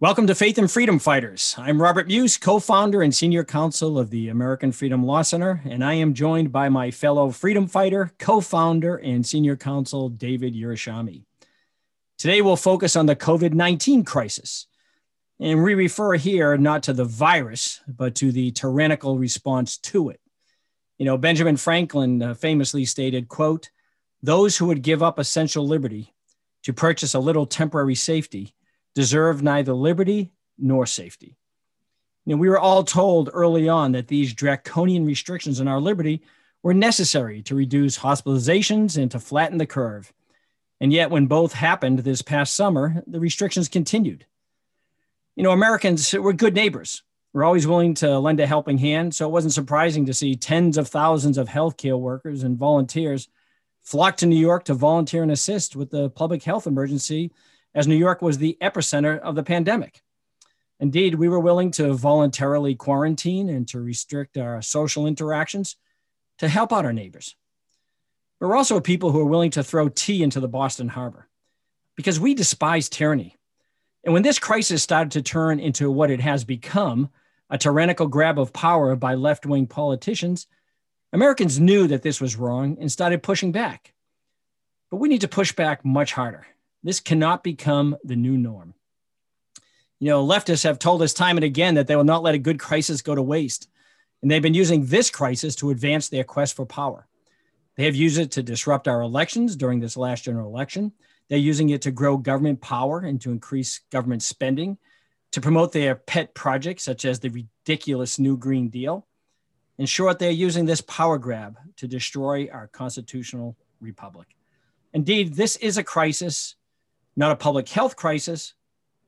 [0.00, 1.54] Welcome to Faith and Freedom Fighters.
[1.58, 5.84] I'm Robert Muise, co founder and senior counsel of the American Freedom Law Center, and
[5.84, 11.24] I am joined by my fellow freedom fighter, co founder, and senior counsel, David Yerushalmi.
[12.16, 14.68] Today, we'll focus on the COVID 19 crisis.
[15.38, 20.20] And we refer here not to the virus, but to the tyrannical response to it.
[20.96, 23.68] You know, Benjamin Franklin uh, famously stated, quote,
[24.22, 26.14] those who would give up essential liberty
[26.62, 28.54] to purchase a little temporary safety
[28.94, 31.36] deserve neither liberty nor safety.
[32.26, 36.22] You know, we were all told early on that these draconian restrictions on our liberty
[36.62, 40.12] were necessary to reduce hospitalizations and to flatten the curve.
[40.80, 44.26] And yet, when both happened this past summer, the restrictions continued.
[45.36, 47.02] You know, Americans were good neighbors.
[47.32, 49.14] We're always willing to lend a helping hand.
[49.14, 53.28] So it wasn't surprising to see tens of thousands of healthcare workers and volunteers
[53.82, 57.32] flock to New York to volunteer and assist with the public health emergency
[57.74, 60.02] as New York was the epicenter of the pandemic.
[60.80, 65.76] Indeed, we were willing to voluntarily quarantine and to restrict our social interactions
[66.38, 67.36] to help out our neighbors.
[68.40, 71.28] But we're also people who are willing to throw tea into the Boston Harbor
[71.96, 73.36] because we despise tyranny.
[74.04, 77.10] And when this crisis started to turn into what it has become,
[77.50, 80.46] a tyrannical grab of power by left wing politicians,
[81.12, 83.92] Americans knew that this was wrong and started pushing back.
[84.90, 86.46] But we need to push back much harder.
[86.82, 88.74] This cannot become the new norm.
[89.98, 92.38] You know, leftists have told us time and again that they will not let a
[92.38, 93.68] good crisis go to waste.
[94.22, 97.06] And they've been using this crisis to advance their quest for power.
[97.76, 100.92] They have used it to disrupt our elections during this last general election.
[101.28, 104.78] They're using it to grow government power and to increase government spending,
[105.32, 109.06] to promote their pet projects, such as the ridiculous New Green Deal.
[109.78, 114.28] In short, they're using this power grab to destroy our constitutional republic.
[114.92, 116.56] Indeed, this is a crisis
[117.16, 118.54] not a public health crisis,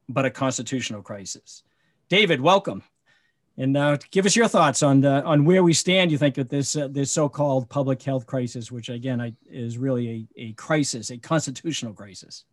[0.08, 1.62] but a constitutional crisis.
[2.08, 2.82] David, welcome.
[3.58, 6.10] And uh, give us your thoughts on the, on where we stand.
[6.10, 10.28] You think of this uh, this so-called public health crisis, which again I, is really
[10.36, 12.44] a, a crisis, a constitutional crisis.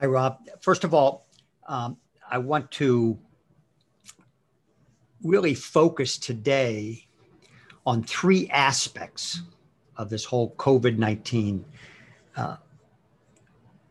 [0.00, 0.38] Hi, Rob.
[0.60, 1.26] First of all,
[1.68, 1.98] um,
[2.30, 3.18] I want to
[5.22, 7.06] really focus today
[7.84, 9.42] on three aspects
[9.96, 11.64] of this whole COVID nineteen
[12.36, 12.56] uh,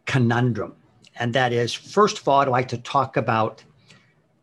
[0.05, 0.75] conundrum.
[1.15, 3.63] And that is, first of all, I'd like to talk about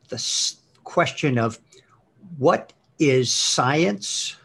[0.08, 0.54] the
[0.84, 1.58] question of
[2.38, 4.36] what is science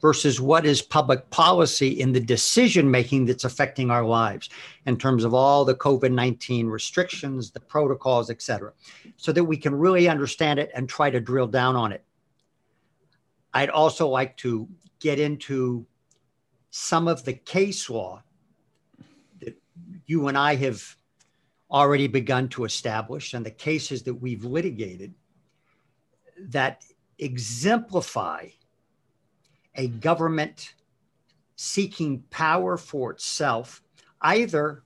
[0.00, 4.48] versus what is public policy in the decision making that's affecting our lives
[4.86, 8.72] in terms of all the COVID 19 restrictions, the protocols, et cetera,
[9.16, 12.04] so that we can really understand it and try to drill down on it.
[13.54, 14.68] I'd also like to
[15.00, 15.86] get into
[16.70, 18.22] some of the case law
[20.06, 20.96] you and I have
[21.70, 25.14] already begun to establish and the cases that we've litigated
[26.38, 26.84] that
[27.18, 28.48] exemplify
[29.74, 30.74] a government
[31.56, 33.82] seeking power for itself,
[34.20, 34.82] either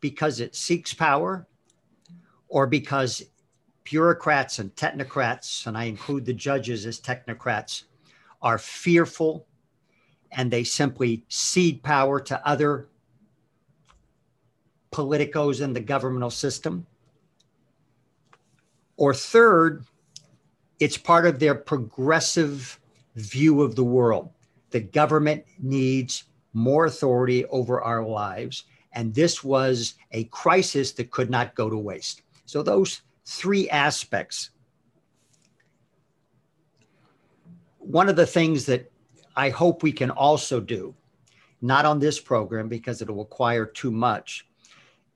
[0.00, 1.46] because it seeks power
[2.48, 3.22] or because
[3.84, 7.84] bureaucrats and technocrats, and I include the judges as technocrats,
[8.42, 9.46] are fearful
[10.32, 12.88] and they simply cede power to other
[14.90, 16.86] politicos in the governmental system.
[18.96, 19.84] Or third,
[20.80, 22.78] it's part of their progressive
[23.16, 24.30] view of the world.
[24.70, 28.64] The government needs more authority over our lives.
[28.92, 32.22] And this was a crisis that could not go to waste.
[32.46, 34.50] So, those three aspects.
[37.78, 38.90] One of the things that
[39.36, 40.94] I hope we can also do,
[41.62, 44.47] not on this program because it'll require too much,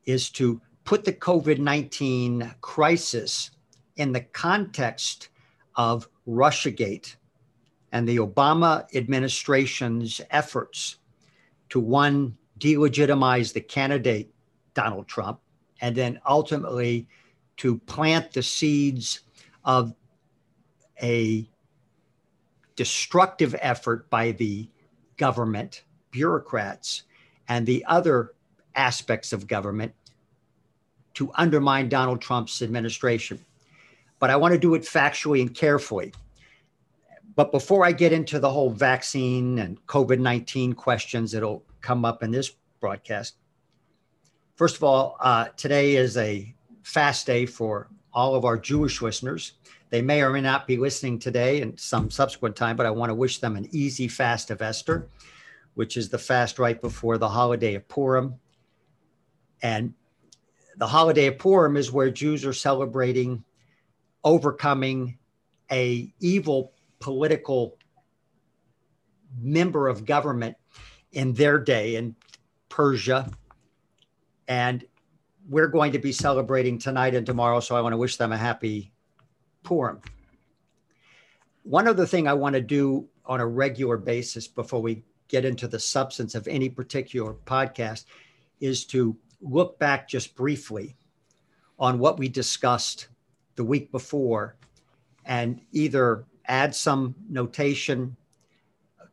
[0.04, 3.50] is to put the COVID 19 crisis
[3.96, 5.28] in the context
[5.76, 7.16] of Russiagate
[7.92, 10.96] and the Obama administration's efforts
[11.68, 14.32] to one, delegitimize the candidate,
[14.74, 15.40] Donald Trump,
[15.80, 17.08] and then ultimately
[17.56, 19.20] to plant the seeds
[19.64, 19.94] of
[21.02, 21.48] a
[22.76, 24.68] destructive effort by the
[25.16, 27.02] government, bureaucrats,
[27.48, 28.34] and the other
[28.74, 29.92] aspects of government
[31.14, 33.38] to undermine Donald Trump's administration.
[34.18, 36.12] But I want to do it factually and carefully.
[37.34, 42.22] But before I get into the whole vaccine and COVID 19 questions that'll come up
[42.22, 43.36] in this broadcast,
[44.56, 49.52] first of all, uh, today is a fast day for all of our Jewish listeners.
[49.90, 53.10] They may or may not be listening today and some subsequent time, but I want
[53.10, 55.08] to wish them an easy fast of Esther,
[55.74, 58.34] which is the fast right before the holiday of Purim.
[59.62, 59.94] And
[60.76, 63.44] the holiday of Purim is where Jews are celebrating
[64.24, 65.18] overcoming
[65.70, 67.76] a evil political
[69.40, 70.56] member of government
[71.12, 72.14] in their day in
[72.68, 73.30] Persia.
[74.48, 74.84] And
[75.48, 77.60] we're going to be celebrating tonight and tomorrow.
[77.60, 78.92] So I want to wish them a happy
[79.62, 80.00] Purim.
[81.62, 85.68] One other thing I want to do on a regular basis before we get into
[85.68, 88.04] the substance of any particular podcast
[88.60, 90.96] is to look back just briefly
[91.78, 93.08] on what we discussed
[93.56, 94.56] the week before
[95.24, 98.16] and either add some notation,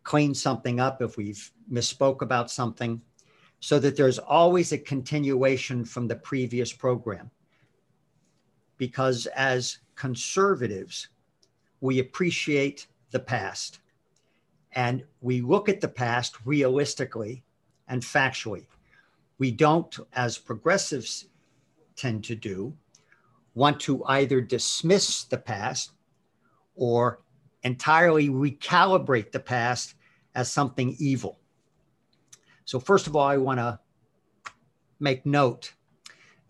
[0.04, 3.02] clean something up if we've misspoke about something,
[3.60, 7.30] so that there's always a continuation from the previous program.
[8.78, 11.10] Because as conservatives,
[11.82, 13.80] we appreciate the past
[14.74, 17.44] and we look at the past realistically
[17.88, 18.66] and factually.
[19.40, 21.26] We don't, as progressives
[21.96, 22.74] tend to do,
[23.56, 25.92] want to either dismiss the past
[26.76, 27.22] or
[27.64, 29.96] entirely recalibrate the past
[30.36, 31.40] as something evil.
[32.66, 33.80] So, first of all, I want to
[35.00, 35.74] make note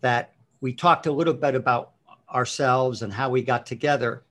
[0.00, 1.92] that we talked a little bit about
[2.32, 4.24] ourselves and how we got together.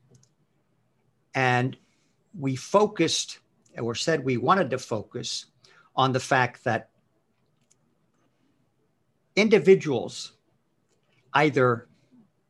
[1.34, 1.76] And
[2.38, 3.40] we focused,
[3.78, 5.48] or said we wanted to focus
[5.96, 6.89] on the fact that
[9.36, 10.34] individuals,
[11.34, 11.88] either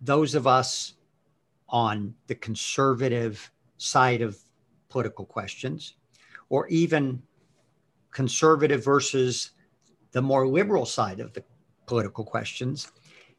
[0.02, 0.94] those of us
[1.68, 4.38] on the conservative side of
[4.90, 5.96] political questions,
[6.50, 7.22] or even
[8.12, 9.52] conservative versus
[10.12, 11.44] the more liberal side of the
[11.86, 12.92] political questions,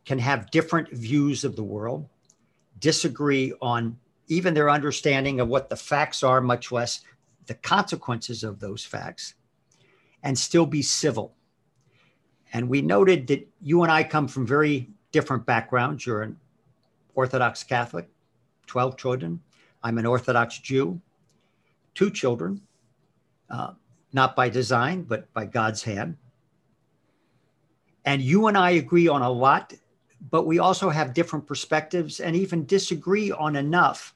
[0.05, 2.09] can have different views of the world,
[2.79, 3.99] disagree on
[4.29, 7.01] even their understanding of what the facts are, much less
[7.47, 9.35] the consequences of those facts,
[10.23, 11.35] and still be civil.
[12.53, 16.05] And we noted that you and I come from very different backgrounds.
[16.05, 16.37] You're an
[17.15, 18.09] Orthodox Catholic,
[18.67, 19.41] 12 children.
[19.83, 21.01] I'm an Orthodox Jew,
[21.95, 22.61] two children,
[23.49, 23.73] uh,
[24.13, 26.17] not by design, but by God's hand.
[28.05, 29.75] And you and I agree on a lot,
[30.31, 34.15] but we also have different perspectives and even disagree on enough.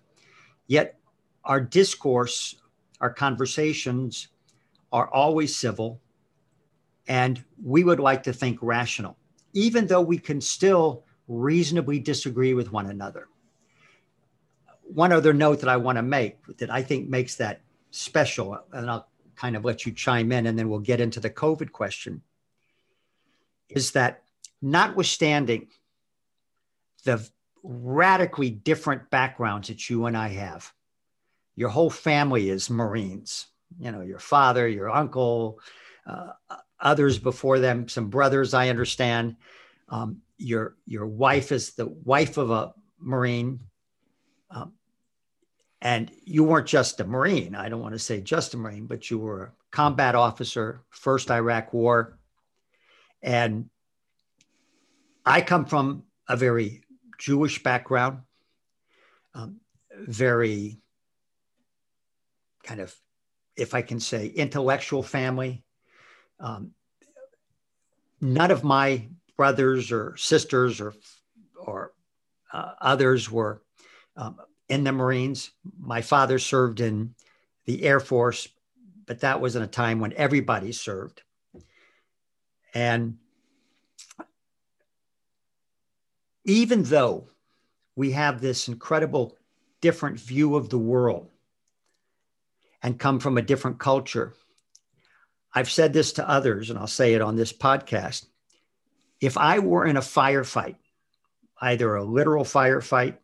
[0.67, 0.99] Yet
[1.45, 2.57] our discourse,
[3.01, 4.29] our conversations
[4.93, 6.01] are always civil,
[7.07, 9.17] and we would like to think rational,
[9.53, 13.29] even though we can still reasonably disagree with one another.
[14.83, 17.61] One other note that I want to make that I think makes that
[17.91, 21.31] special, and I'll kind of let you chime in and then we'll get into the
[21.31, 22.23] COVID question,
[23.69, 24.23] is that
[24.61, 25.69] notwithstanding
[27.05, 27.27] the
[27.63, 30.73] radically different backgrounds that you and I have,
[31.57, 33.47] your whole family is Marines,
[33.79, 35.59] you know, your father, your uncle,
[36.07, 36.33] uh,
[36.85, 39.37] others before them, some brothers, I understand.
[39.89, 43.61] Um, your your wife is the wife of a marine
[44.51, 44.73] um,
[45.81, 47.55] and you weren't just a marine.
[47.55, 51.31] I don't want to say just a marine but you were a combat officer first
[51.31, 52.19] iraq war.
[53.23, 53.71] And
[55.25, 56.83] i come from a very
[57.19, 58.19] jewish background
[59.35, 59.61] um,
[59.97, 60.81] very
[62.65, 62.95] kind of
[63.57, 65.65] if i can say intellectual family
[66.41, 66.73] um,
[68.21, 70.95] none of my brothers or sisters or
[71.59, 71.93] or
[72.53, 73.63] uh, others were
[74.17, 74.37] um,
[74.69, 75.51] in the Marines.
[75.81, 77.15] My father served in
[77.65, 78.49] the Air Force,
[79.07, 81.23] but that was in a time when everybody served.
[82.75, 83.19] And
[86.45, 87.29] even though
[87.97, 89.39] we have this incredible
[89.81, 91.31] different view of the world
[92.83, 94.35] and come from a different culture,
[95.55, 98.27] I've said this to others, and I'll say it on this podcast
[99.21, 100.77] if I were in a firefight,
[101.61, 103.17] either a literal firefight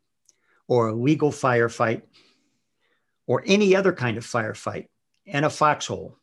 [0.67, 2.03] or a legal firefight
[3.27, 4.87] or any other kind of firefight
[5.27, 6.17] in a foxhole,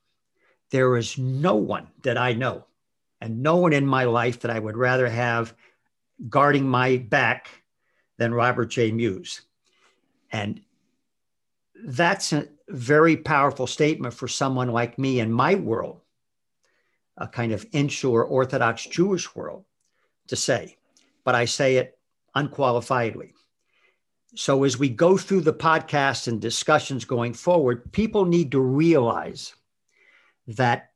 [0.71, 2.65] there is no one that I know
[3.21, 5.53] and no one in my life that I would rather have
[6.27, 7.49] guarding my back
[8.17, 8.91] than Robert J.
[8.91, 9.41] Muise.
[10.31, 10.61] And
[11.85, 12.33] that's
[12.69, 16.01] very powerful statement for someone like me in my world,
[17.17, 19.65] a kind of insular Orthodox Jewish world
[20.27, 20.77] to say,
[21.23, 21.97] but I say it
[22.35, 23.31] unqualifiedly.
[24.35, 29.55] So, as we go through the podcast and discussions going forward, people need to realize
[30.47, 30.91] that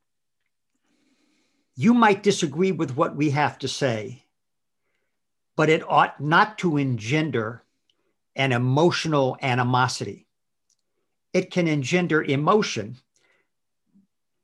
[1.76, 4.26] you might disagree with what we have to say,
[5.56, 7.64] but it ought not to engender
[8.36, 10.28] an emotional animosity.
[11.34, 12.98] It can engender emotion,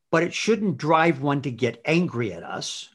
[0.09, 2.89] but it shouldn't drive one to get angry at us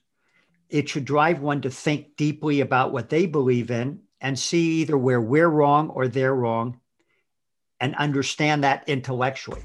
[0.72, 4.96] it should drive one to think deeply about what they believe in and see either
[4.96, 6.80] where we're wrong or they're wrong
[7.78, 9.62] and understand that intellectually.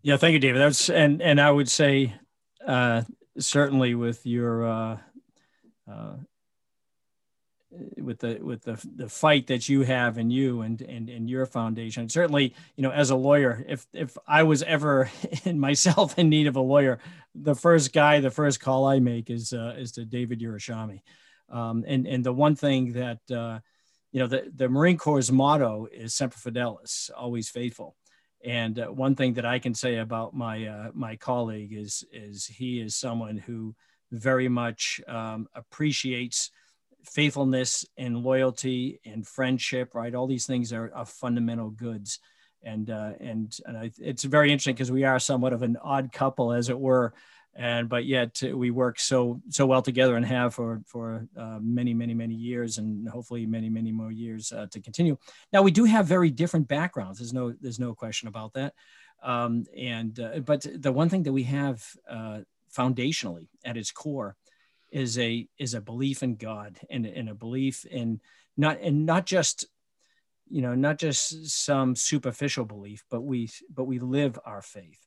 [0.00, 0.60] Yeah, thank you, David.
[0.60, 2.14] That's and and I would say
[2.66, 3.02] uh,
[3.38, 4.98] certainly with your uh,
[5.90, 6.14] uh,
[7.98, 11.46] with the with the the fight that you have in you and and in your
[11.46, 12.08] foundation.
[12.08, 15.10] Certainly, you know, as a lawyer, if if I was ever
[15.44, 16.98] in myself in need of a lawyer,
[17.34, 21.02] the first guy, the first call I make is uh, is to David Yerushalmi.
[21.48, 23.60] Um, and and the one thing that uh,
[24.12, 27.96] you know the the Marine Corps' motto is "Semper Fidelis," always faithful.
[28.44, 32.46] And uh, one thing that I can say about my uh, my colleague is is
[32.46, 33.74] he is someone who
[34.12, 36.50] very much um, appreciates
[37.06, 40.14] faithfulness and loyalty and friendship, right?
[40.14, 42.18] All these things are, are fundamental goods.
[42.62, 46.12] And, uh, and, and I, it's very interesting because we are somewhat of an odd
[46.12, 47.14] couple, as it were.
[47.54, 51.94] And, but yet we work so, so well together and have for, for uh, many,
[51.94, 55.16] many, many years and hopefully many, many more years uh, to continue.
[55.54, 57.18] Now we do have very different backgrounds.
[57.18, 58.74] There's no, there's no question about that.
[59.22, 62.40] Um, and, uh, but the one thing that we have uh,
[62.76, 64.36] foundationally at its core
[64.90, 68.20] is a is a belief in God and, and a belief in
[68.56, 69.66] not and not just
[70.48, 75.00] you know not just some superficial belief but we but we live our faith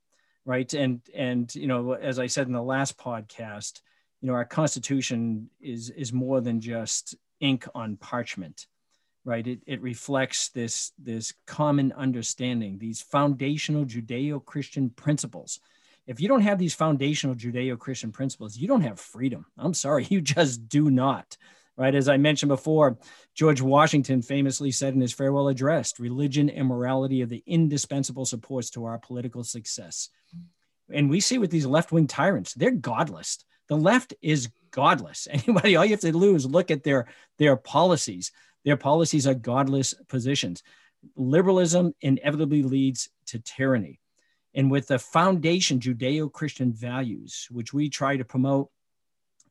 [0.45, 0.74] right?
[0.74, 3.81] And and you know as i said in the last podcast
[4.21, 8.67] you know our constitution is is more than just ink on parchment
[9.25, 9.45] right?
[9.45, 15.59] It, it reflects this this common understanding these foundational judeo-christian principles
[16.10, 19.46] if you don't have these foundational Judeo-Christian principles, you don't have freedom.
[19.60, 21.38] I'm sorry, you just do not.
[21.78, 21.96] Right?
[21.96, 22.98] As I mentioned before,
[23.36, 28.72] George Washington famously said in his farewell address, religion and morality are the indispensable supports
[28.72, 30.10] to our political success.
[30.92, 33.46] And we see with these left-wing tyrants, they're godless.
[33.70, 35.28] The left is godless.
[35.32, 37.06] Anybody, all you have to do is look at their,
[37.38, 38.32] their policies.
[38.66, 40.63] Their policies are godless positions.
[41.16, 43.99] Liberalism inevitably leads to tyranny
[44.53, 48.70] and with the foundation Judeo Christian values, which we try to promote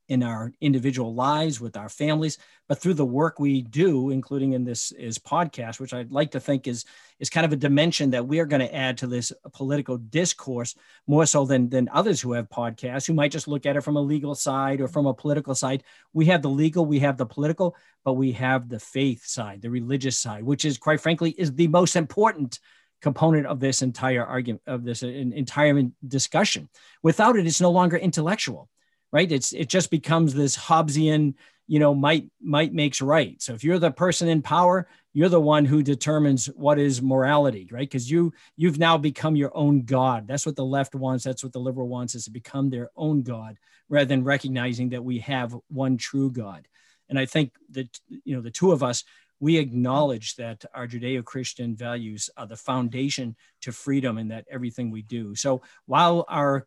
[0.09, 4.64] in our individual lives with our families, but through the work we do, including in
[4.64, 6.85] this is podcast, which I'd like to think is
[7.19, 10.75] is kind of a dimension that we are going to add to this political discourse
[11.07, 13.97] more so than than others who have podcasts who might just look at it from
[13.97, 15.83] a legal side or from a political side.
[16.14, 19.71] We have the legal, we have the political, but we have the faith side, the
[19.71, 22.61] religious side, which is quite frankly is the most important
[23.00, 26.69] component of this entire argument of this entire discussion.
[27.02, 28.69] Without it, it's no longer intellectual,
[29.12, 29.31] right?
[29.31, 31.35] It's it just becomes this Hobbesian,
[31.67, 33.40] you know, might might makes right.
[33.40, 37.69] So if you're the person in power, you're the one who determines what is morality,
[37.71, 37.88] right?
[37.88, 40.26] Because you you've now become your own god.
[40.26, 41.25] That's what the left wants.
[41.25, 45.05] That's what the liberal wants is to become their own god, rather than recognizing that
[45.05, 46.67] we have one true God.
[47.09, 47.88] And I think that
[48.25, 49.05] you know the two of us
[49.40, 54.90] we acknowledge that our Judeo Christian values are the foundation to freedom and that everything
[54.90, 55.35] we do.
[55.35, 56.66] So while our,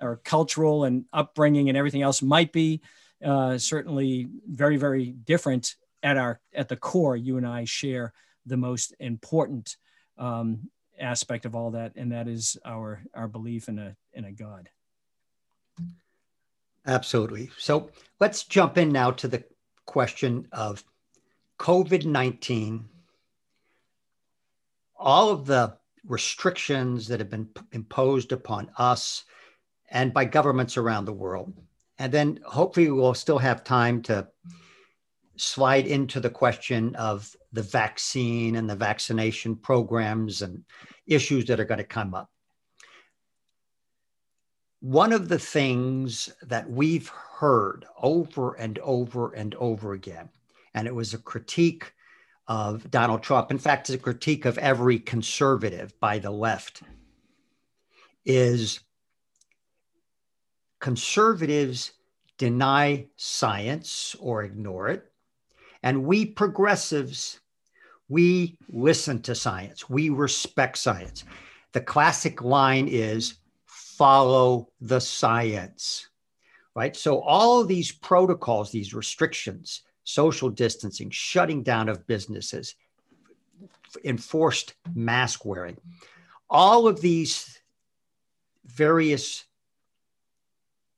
[0.00, 2.82] our cultural and upbringing and everything else might be
[3.24, 8.12] uh, certainly very, very different at, our, at the core, you and I share
[8.46, 9.76] the most important
[10.18, 14.32] um, aspect of all that, and that is our, our belief in a, in a
[14.32, 14.68] God.
[16.86, 17.50] Absolutely.
[17.58, 19.44] So let's jump in now to the
[19.86, 20.82] question of
[21.60, 22.88] COVID 19,
[24.96, 25.76] all of the
[26.06, 29.24] restrictions that have been imposed upon us
[29.90, 31.52] and by governments around the world.
[31.98, 34.26] And then hopefully we'll still have time to
[35.36, 40.64] slide into the question of the vaccine and the vaccination programs and
[41.06, 42.30] issues that are going to come up.
[44.80, 50.30] One of the things that we've heard over and over and over again
[50.74, 51.92] and it was a critique
[52.46, 53.50] of Donald Trump.
[53.50, 56.82] In fact, it's a critique of every conservative by the left.
[58.24, 58.80] Is
[60.80, 61.92] conservatives
[62.38, 65.10] deny science or ignore it,
[65.82, 67.40] and we progressives
[68.10, 71.24] we listen to science, we respect science.
[71.72, 73.36] The classic line is
[73.66, 76.08] follow the science,
[76.74, 76.94] right?
[76.96, 82.74] So, all of these protocols, these restrictions, social distancing, shutting down of businesses,
[84.04, 85.76] enforced mask wearing.
[86.48, 87.60] All of these
[88.64, 89.44] various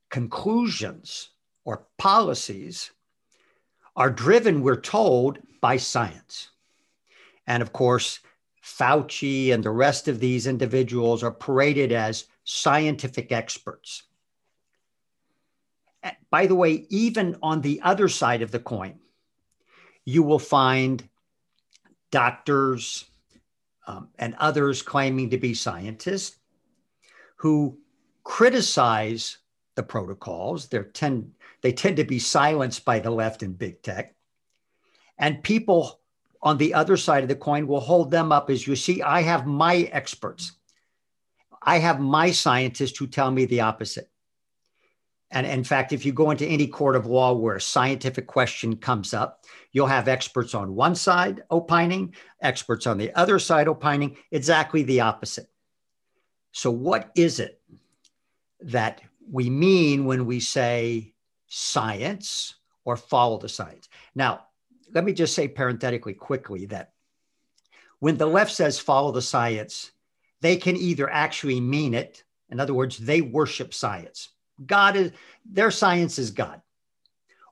[0.09, 1.29] conclusions
[1.65, 2.91] or policies
[3.95, 6.49] are driven, we're told, by science.
[7.47, 8.19] And of course,
[8.63, 14.03] Fauci and the rest of these individuals are paraded as scientific experts.
[16.29, 18.99] By the way, even on the other side of the coin,
[20.05, 21.07] you will find
[22.11, 23.05] doctors
[23.87, 26.37] um, and others claiming to be scientists
[27.37, 27.77] who
[28.23, 29.37] criticize
[29.75, 30.67] the protocols.
[30.67, 31.31] They're tend,
[31.61, 34.15] they tend to be silenced by the left and big tech.
[35.17, 35.99] And people
[36.41, 39.21] on the other side of the coin will hold them up as you see, I
[39.21, 40.53] have my experts.
[41.61, 44.09] I have my scientists who tell me the opposite.
[45.33, 48.77] And in fact, if you go into any court of law where a scientific question
[48.77, 54.15] comes up, you'll have experts on one side opining, experts on the other side opining,
[54.31, 55.47] exactly the opposite.
[56.51, 57.59] So, what is it
[58.61, 61.15] that we mean when we say
[61.47, 62.53] science
[62.85, 63.89] or follow the science?
[64.13, 64.45] Now,
[64.93, 66.93] let me just say parenthetically quickly that
[67.97, 69.93] when the left says follow the science,
[70.41, 74.29] they can either actually mean it, in other words, they worship science.
[74.65, 75.11] God is,
[75.45, 76.61] their science is God.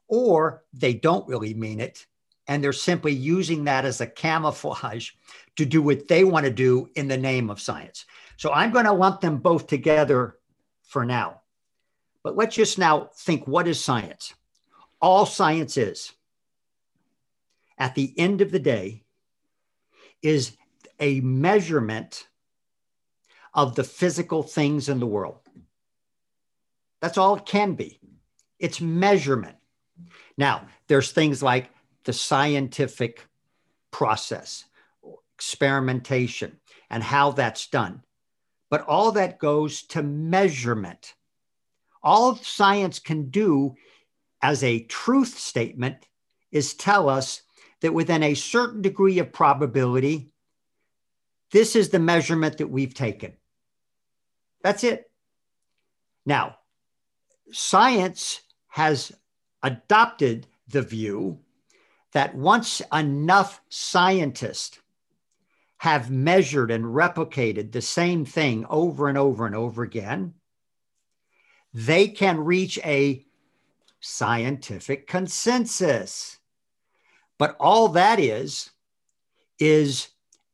[0.08, 2.06] Or they don't really mean it,
[2.48, 5.12] and they're simply using that as a camouflage
[5.56, 8.06] to do what they want to do in the name of science.
[8.38, 10.38] So I'm going to lump them both together
[10.84, 11.42] for now.
[12.24, 14.34] But let's just now think what is science?
[15.02, 16.12] All science is
[17.78, 19.04] at the end of the day
[20.22, 20.56] is
[21.00, 22.28] a measurement
[23.54, 25.40] of the physical things in the world.
[27.02, 28.00] That's all it can be.
[28.60, 29.58] It's measurement.
[30.38, 31.70] Now, there's things like
[32.04, 33.26] the scientific
[33.92, 34.66] process,
[35.36, 36.60] experimentation,
[36.90, 38.04] and how that's done.
[38.70, 41.16] But all that goes to measurement.
[42.04, 43.76] All science can do
[44.42, 46.08] as a truth statement
[46.52, 47.42] is tell us
[47.82, 50.32] that within a certain degree of probability,
[51.52, 53.34] this is the measurement that we've taken.
[54.64, 55.10] That's it.
[56.26, 56.58] Now,
[57.52, 59.12] science has
[59.64, 61.40] adopted the view
[62.14, 64.80] that once enough scientists
[65.78, 70.34] have measured and replicated the same thing over and over and over again,
[71.74, 73.26] they can reach a
[74.00, 76.38] scientific consensus.
[77.38, 78.70] But all that is,
[79.60, 80.10] is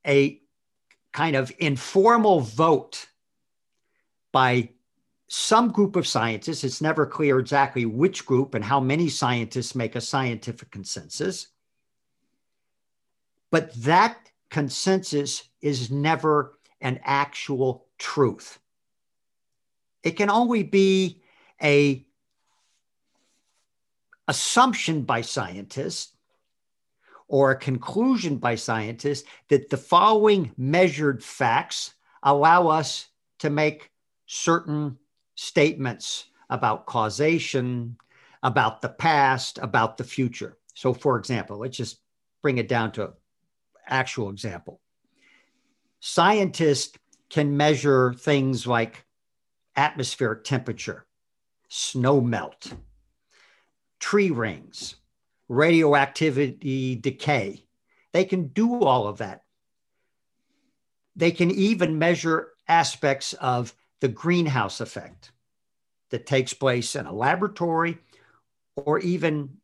[0.05, 0.39] a
[1.11, 3.07] kind of informal vote
[4.31, 4.69] by
[5.27, 6.63] some group of scientists.
[6.63, 11.47] It's never clear exactly which group and how many scientists make a scientific consensus.
[13.51, 14.17] But that
[14.49, 18.59] consensus is never an actual truth.
[20.03, 21.21] It can only be
[21.61, 22.05] a
[24.27, 26.13] assumption by scientists
[27.27, 33.07] or a conclusion by scientists that the following measured facts allow us
[33.39, 33.91] to make
[34.25, 34.97] certain
[35.37, 37.95] statements about causation,
[38.43, 40.57] about the past, about the future.
[40.73, 41.99] So, for example, let's just
[42.41, 43.13] bring it down to
[43.87, 44.81] actual example.
[45.99, 46.97] Scientists
[47.29, 49.05] can measure things like
[49.75, 51.05] atmospheric temperature,
[51.69, 52.73] snow melt,
[53.99, 54.95] tree rings,
[55.49, 57.63] radioactivity decay.
[58.11, 59.43] They can do all of that.
[61.15, 65.31] They can even measure aspects of the greenhouse effect
[66.09, 67.97] that takes place in a laboratory
[68.75, 69.57] or even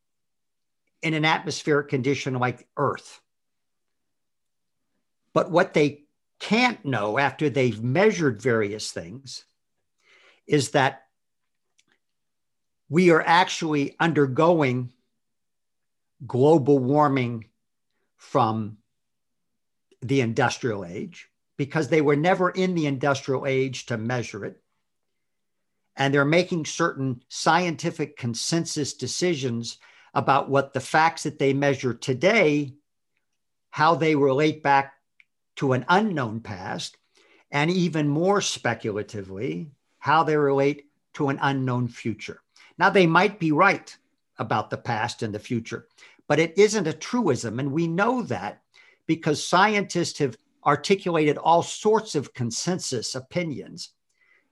[1.02, 3.22] in an atmospheric condition like Earth.
[5.34, 6.04] But what they
[6.40, 9.46] can't know after they've measured various things
[10.48, 11.04] is that
[12.90, 14.92] we are actually undergoing
[16.26, 17.46] global warming
[18.18, 18.78] from
[20.02, 24.62] the industrial age because they were never in the industrial age to measure it.
[25.96, 29.78] And they're making certain scientific consensus decisions
[30.14, 32.74] about what the facts that they measure today,
[33.70, 34.94] how they relate back
[35.58, 36.98] to an unknown past,
[37.52, 42.42] and even more speculatively, how they relate to an unknown future.
[42.78, 43.96] Now, they might be right
[44.40, 45.88] about the past and the future,
[46.28, 47.60] but it isn't a truism.
[47.60, 48.62] And we know that
[49.06, 53.90] because scientists have articulated all sorts of consensus opinions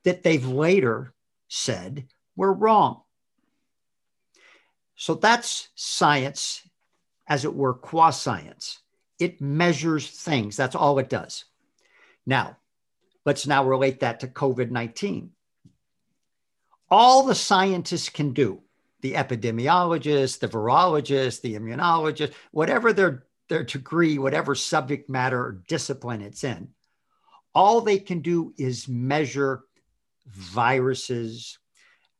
[0.04, 1.14] that they've later
[1.48, 3.02] said were wrong.
[4.96, 6.62] So that's science,
[7.28, 8.80] as it were, qua science.
[9.20, 11.46] It measures things, that's all it does.
[12.26, 12.58] Now,
[13.26, 15.32] let's now relate that to COVID 19.
[16.90, 18.62] All the scientists can do
[19.02, 26.22] the epidemiologists, the virologists, the immunologists, whatever their, their degree, whatever subject matter or discipline
[26.22, 26.70] it's in,
[27.54, 29.64] all they can do is measure
[30.26, 31.60] viruses,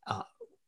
[0.08, 0.24] uh,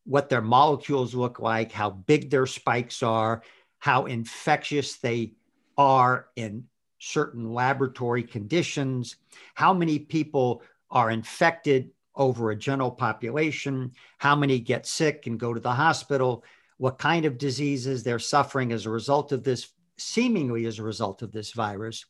[0.05, 3.43] what their molecules look like, how big their spikes are,
[3.79, 5.33] how infectious they
[5.77, 6.63] are in
[6.97, 9.17] certain laboratory conditions,
[9.55, 15.53] how many people are infected over a general population, how many get sick and go
[15.53, 16.41] to the hospital,
[16.77, 21.21] what kind of diseases they're suffering as a result of this, seemingly as a result
[21.21, 22.05] of this virus,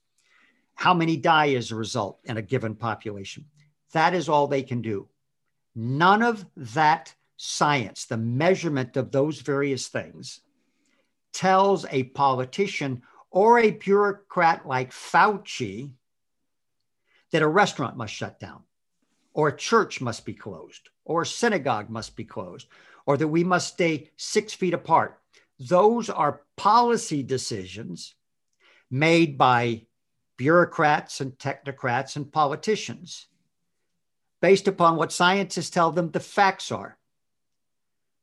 [0.76, 3.46] how many die as a result in a given population.
[3.94, 5.08] That is all they can do.
[5.76, 10.42] None of that science, the measurement of those various things,
[11.34, 15.92] tells a politician or a bureaucrat like Fauci
[17.32, 18.62] that a restaurant must shut down,
[19.34, 22.68] or a church must be closed, or a synagogue must be closed,
[23.08, 25.20] or that we must stay six feet apart.
[25.60, 28.16] Those are policy decisions
[28.90, 29.86] made by
[30.38, 33.28] bureaucrats and technocrats and politicians
[34.42, 36.98] based upon what scientists tell them the facts are.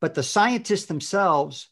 [0.00, 1.68] But the scientists themselves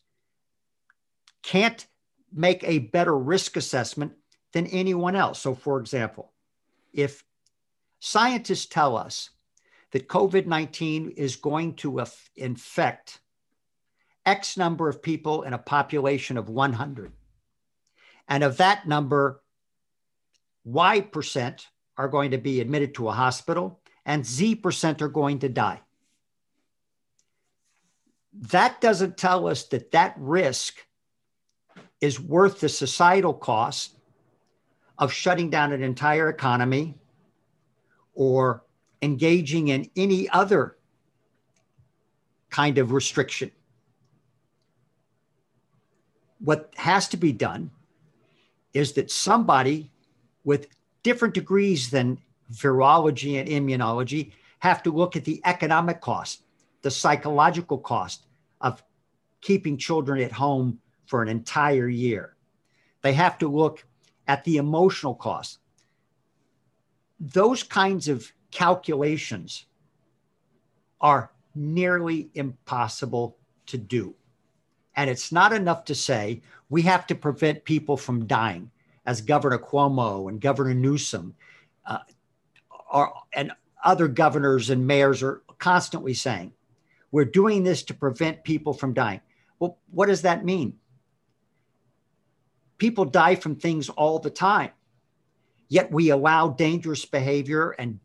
[1.43, 1.87] can't
[2.33, 4.13] make a better risk assessment
[4.53, 5.41] than anyone else.
[5.41, 6.33] So, for example,
[6.93, 7.25] if
[8.01, 9.31] scientists tell us
[9.93, 12.03] that COVID 19 is going to
[12.37, 13.21] infect
[14.29, 17.13] X number of people in a population of 100,
[18.29, 19.43] and of that number,
[20.65, 25.39] Y percent are going to be admitted to a hospital, and Z percent are going
[25.39, 25.81] to die.
[28.35, 30.77] That doesn't tell us that that risk
[32.03, 33.97] is worth the societal cost
[34.99, 36.99] of shutting down an entire economy
[38.13, 38.63] or
[39.01, 40.77] engaging in any other
[42.51, 43.51] kind of restriction.
[46.41, 47.71] What has to be done
[48.73, 49.91] is that somebody
[50.45, 50.69] with
[51.03, 52.19] different degrees than
[52.53, 56.43] virology and immunology have to look at the economic cost,
[56.83, 58.27] the psychological cost
[58.61, 58.83] of
[59.41, 62.37] keeping children at home for an entire year.
[63.03, 63.85] They have to look
[64.27, 65.59] at the emotional cost.
[67.21, 69.67] Those kinds of calculations
[71.01, 74.15] are nearly impossible to do.
[74.99, 78.73] And it's not enough to say we have to prevent people from dying,
[79.07, 81.37] as Governor Cuomo and Governor Newsom
[81.87, 81.99] uh,
[82.91, 83.53] are, and
[83.85, 86.53] other governors and mayors are constantly saying.
[87.13, 89.21] We're doing this to prevent people from dying.
[89.61, 90.75] Well, what does that mean?
[92.79, 94.73] People die from things all the time,
[95.69, 98.01] yet we allow dangerous behavior and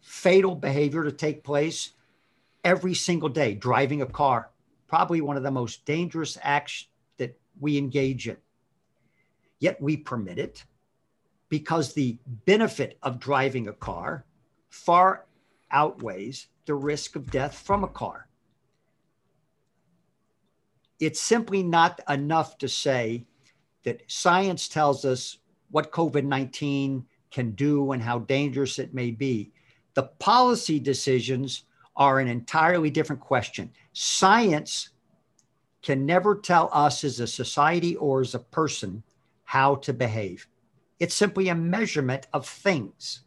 [0.00, 1.90] fatal behavior to take place
[2.62, 3.54] every single day.
[3.54, 4.51] Driving a car,
[4.92, 8.36] probably one of the most dangerous acts that we engage in.
[9.58, 10.64] Yet we permit it
[11.48, 14.26] because the benefit of driving a car
[14.68, 15.24] far
[15.70, 18.28] outweighs the risk of death from a car
[21.02, 23.26] it's simply not enough to say
[23.82, 25.38] that science tells us
[25.72, 29.50] what COVID 19 can do and how dangerous it may be.
[29.94, 31.64] The policy decisions
[31.96, 33.70] are an entirely different question.
[33.92, 34.90] Science
[35.82, 39.02] can never tell us as a society or as a person
[39.44, 40.46] how to behave.
[41.00, 43.22] It's simply a measurement of things.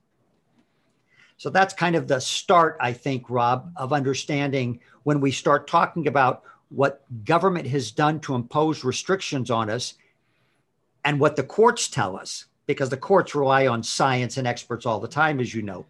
[1.38, 6.08] So that's kind of the start, I think, Rob, of understanding when we start talking
[6.08, 9.96] about what government has done to impose restrictions on us
[11.04, 15.00] and what the courts tell us, because the courts rely on science and experts all
[15.00, 15.86] the time, as you know.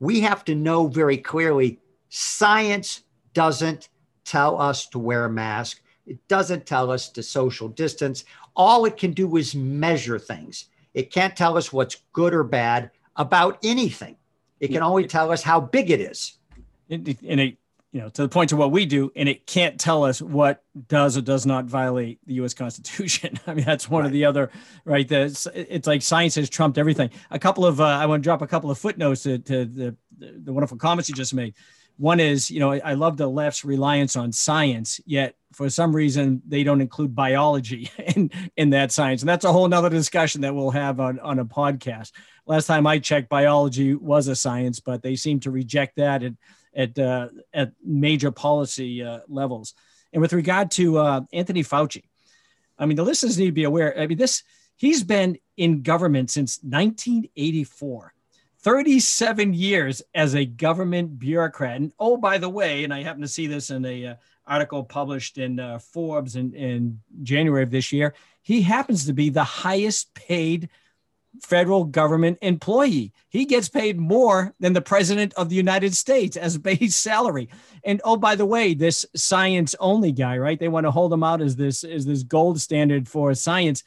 [0.00, 3.02] We have to know very clearly science
[3.34, 3.88] doesn't
[4.24, 8.24] tell us to wear a mask, it doesn't tell us to social distance.
[8.56, 10.66] All it can do is measure things.
[10.92, 14.16] It can't tell us what's good or bad about anything.
[14.58, 16.38] It can only tell us how big it is.
[16.90, 17.56] And it,
[17.92, 20.62] you know, to the point to what we do, and it can't tell us what
[20.86, 22.54] does or does not violate the U.S.
[22.60, 23.38] Constitution.
[23.46, 24.06] I mean, that's one right.
[24.06, 24.50] of the other,
[24.84, 25.06] right?
[25.06, 27.10] The, it's like science has trumped everything.
[27.30, 29.96] A couple of, uh, I want to drop a couple of footnotes to, to the,
[30.18, 31.54] the wonderful comments you just made.
[31.96, 36.40] One is, you know, I love the left's reliance on science, yet for some reason
[36.46, 39.20] they don't include biology in, in that science.
[39.20, 42.12] And that's a whole nother discussion that we'll have on, on a podcast.
[42.46, 46.22] Last time I checked, biology was a science, but they seem to reject that.
[46.22, 46.38] And
[46.74, 49.74] at uh, at major policy uh, levels.
[50.12, 52.04] And with regard to uh, Anthony Fauci,
[52.78, 53.98] I mean, the listeners need to be aware.
[53.98, 54.42] I mean, this
[54.76, 58.14] he's been in government since 1984.
[58.62, 61.76] 37 years as a government bureaucrat.
[61.76, 64.14] And oh, by the way, and I happen to see this in a uh,
[64.46, 69.30] article published in uh, Forbes in, in January of this year, he happens to be
[69.30, 70.68] the highest paid
[71.42, 73.12] federal government employee.
[73.28, 77.48] He gets paid more than the president of the United States as a base salary.
[77.84, 80.58] And oh, by the way, this science only guy, right?
[80.58, 83.84] They want to hold him out as this as this gold standard for science.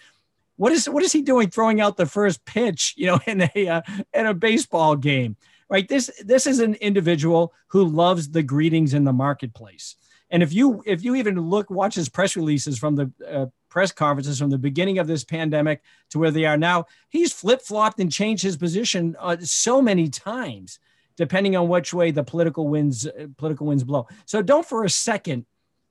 [0.56, 3.67] What is what is he doing throwing out the first pitch, you know, in a
[3.67, 3.82] uh,
[4.13, 5.36] in a baseball game?
[5.69, 5.88] Right?
[5.88, 9.95] This this is an individual who loves the greetings in the marketplace.
[10.29, 13.91] And if you if you even look watch his press releases from the uh, press
[13.91, 15.81] conferences from the beginning of this pandemic
[16.12, 20.07] to where they are now, he's flip flopped and changed his position uh, so many
[20.07, 20.77] times,
[21.17, 24.07] depending on which way the political winds uh, political winds blow.
[24.25, 25.47] So don't for a second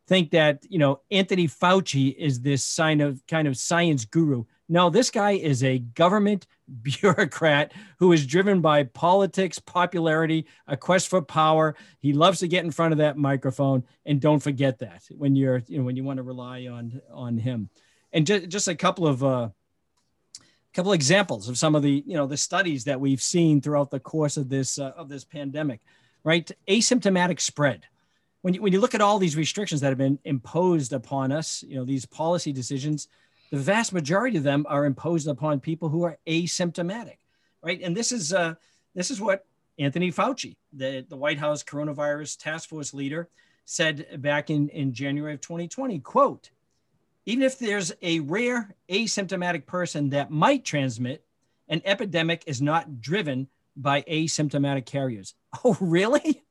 [0.07, 4.45] think that you know Anthony Fauci is this sign of kind of science guru.
[4.73, 6.47] No, this guy is a government
[6.83, 11.77] bureaucrat who is driven by politics, popularity, a quest for power.
[11.99, 15.63] He loves to get in front of that microphone, and don't forget that when you're
[15.67, 17.69] you know when you want to rely on on him.
[18.15, 19.51] And just just a couple of uh,
[20.73, 24.01] couple examples of some of the you know the studies that we've seen throughout the
[24.01, 25.83] course of this uh, of this pandemic,
[26.25, 26.51] right?
[26.67, 27.85] Asymptomatic spread.
[28.41, 31.63] When you, when you look at all these restrictions that have been imposed upon us,
[31.63, 33.09] you know these policy decisions
[33.53, 37.19] the vast majority of them are imposed upon people who are asymptomatic,
[37.63, 37.81] right?
[37.83, 38.55] And this is uh,
[38.95, 39.45] this is what
[39.79, 43.29] Anthony Fauci, the, the White House coronavirus task force leader,
[43.67, 46.51] said back in, in January of 2020, quote,
[47.27, 51.23] even if there's a rare asymptomatic person that might transmit,
[51.69, 55.35] an epidemic is not driven by asymptomatic carriers.
[55.65, 56.43] Oh, really?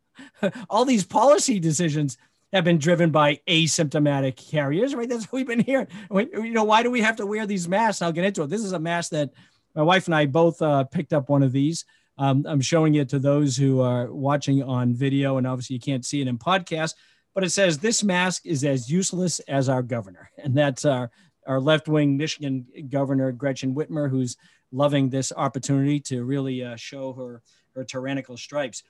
[0.69, 2.19] All these policy decisions
[2.53, 5.07] have been driven by asymptomatic carriers, right?
[5.07, 5.87] That's what we've been hearing.
[6.09, 8.01] We, you know, why do we have to wear these masks?
[8.01, 8.49] I'll get into it.
[8.49, 9.31] This is a mask that
[9.75, 11.85] my wife and I both uh, picked up one of these.
[12.17, 16.05] Um, I'm showing it to those who are watching on video, and obviously you can't
[16.05, 16.95] see it in podcast.
[17.33, 21.09] But it says this mask is as useless as our governor, and that's our
[21.47, 24.37] our left-wing Michigan governor Gretchen Whitmer, who's
[24.71, 27.41] loving this opportunity to really uh, show her
[27.75, 28.83] her tyrannical stripes.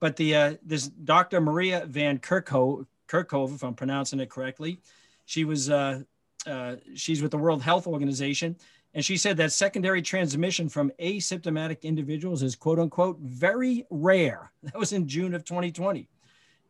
[0.00, 1.40] But the uh, this Dr.
[1.40, 4.80] Maria Van Kerkhove, Kerkhove, if I'm pronouncing it correctly.
[5.26, 6.02] She was uh,
[6.46, 8.56] uh, she's with the World Health Organization,
[8.92, 14.52] and she said that secondary transmission from asymptomatic individuals is quote unquote very rare.
[14.62, 16.08] That was in June of 2020,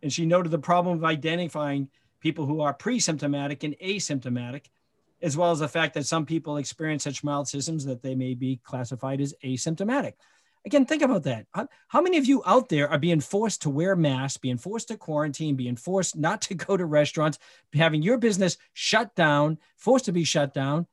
[0.02, 1.88] and she noted the problem of identifying
[2.20, 4.66] people who are pre-symptomatic and asymptomatic,
[5.20, 8.34] as well as the fact that some people experience such mild symptoms that they may
[8.34, 10.14] be classified as asymptomatic.
[10.66, 11.46] Again, think about that.
[11.88, 14.96] How, many of you out there are being forced to wear masks, being forced to
[14.96, 17.38] quarantine, being forced not to go to restaurants,
[17.74, 20.86] having your business shut down, forced to be shut down,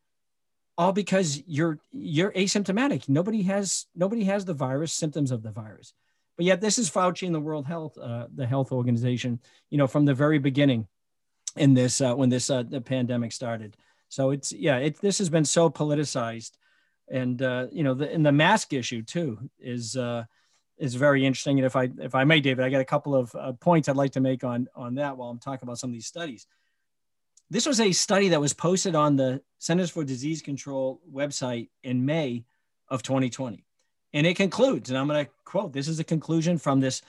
[0.77, 3.07] all because you're you're asymptomatic.
[3.07, 5.93] Nobody has nobody has the virus, symptoms of the virus.
[6.37, 9.39] But yet, this is Fauci and the World Health, uh, the health organization.
[9.69, 10.87] You know, from the very beginning,
[11.55, 13.77] in this uh, when this uh, the pandemic started.
[14.09, 16.51] So it's yeah, it, this has been so politicized
[17.11, 20.23] and uh, you know, the, and the mask issue too is uh,
[20.77, 21.59] is very interesting.
[21.59, 23.97] And if I if I may, David, I got a couple of uh, points I'd
[23.97, 26.47] like to make on on that while I'm talking about some of these studies.
[27.49, 32.05] This was a study that was posted on the Centers for Disease Control website in
[32.05, 32.45] May
[32.87, 33.65] of 2020,
[34.13, 37.01] and it concludes, and I'm going to quote: "This is a conclusion from this."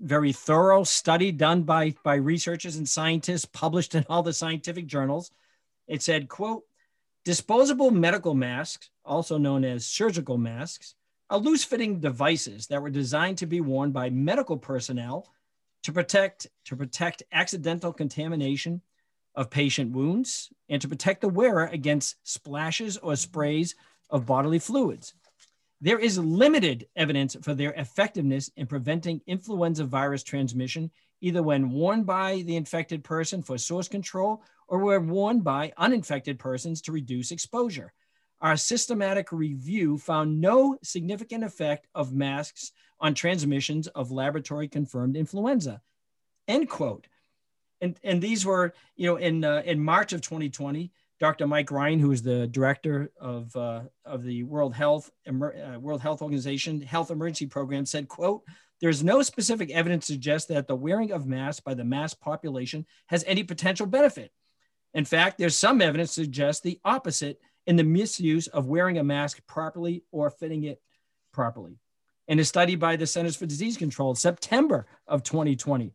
[0.00, 5.30] very thorough study done by by researchers and scientists published in all the scientific journals
[5.86, 6.64] it said quote
[7.24, 10.94] Disposable medical masks, also known as surgical masks,
[11.30, 15.28] are loose fitting devices that were designed to be worn by medical personnel
[15.82, 18.80] to protect, to protect accidental contamination
[19.34, 23.74] of patient wounds and to protect the wearer against splashes or sprays
[24.10, 25.14] of bodily fluids.
[25.80, 30.90] There is limited evidence for their effectiveness in preventing influenza virus transmission,
[31.20, 36.38] either when worn by the infected person for source control or when worn by uninfected
[36.38, 37.92] persons to reduce exposure.
[38.44, 45.80] Our systematic review found no significant effect of masks on transmissions of laboratory confirmed influenza.
[46.46, 47.06] End quote.
[47.80, 51.46] And, and these were, you know, in, uh, in March of 2020, Dr.
[51.46, 56.20] Mike Ryan, who is the director of, uh, of the World Health, uh, World Health
[56.20, 58.42] Organization Health Emergency Program, said, quote,
[58.78, 62.84] there's no specific evidence to suggest that the wearing of masks by the mass population
[63.06, 64.32] has any potential benefit.
[64.92, 69.04] In fact, there's some evidence to suggest the opposite in the misuse of wearing a
[69.04, 70.80] mask properly or fitting it
[71.32, 71.78] properly.
[72.28, 75.92] In a study by the Centers for Disease Control, September of 2020,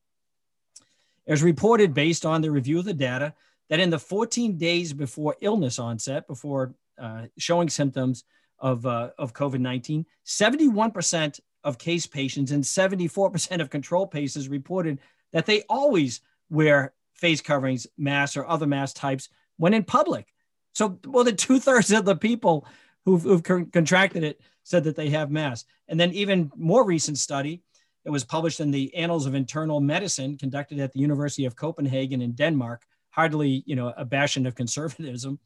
[1.26, 3.34] it was reported based on the review of the data
[3.70, 8.24] that in the 14 days before illness onset, before uh, showing symptoms
[8.60, 15.00] of, uh, of COVID 19, 71% of case patients and 74% of control patients reported
[15.32, 20.34] that they always wear face coverings, masks, or other mask types when in public.
[20.80, 22.66] So more than two thirds of the people
[23.04, 25.66] who've, who've contracted it said that they have mass.
[25.90, 27.64] And then even more recent study,
[28.06, 32.22] it was published in the Annals of Internal Medicine, conducted at the University of Copenhagen
[32.22, 32.86] in Denmark.
[33.10, 35.38] Hardly, you know, a bastion of conservatism.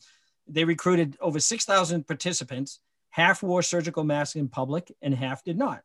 [0.48, 2.80] They recruited over 6,000 participants.
[3.10, 5.82] Half wore surgical masks in public, and half did not.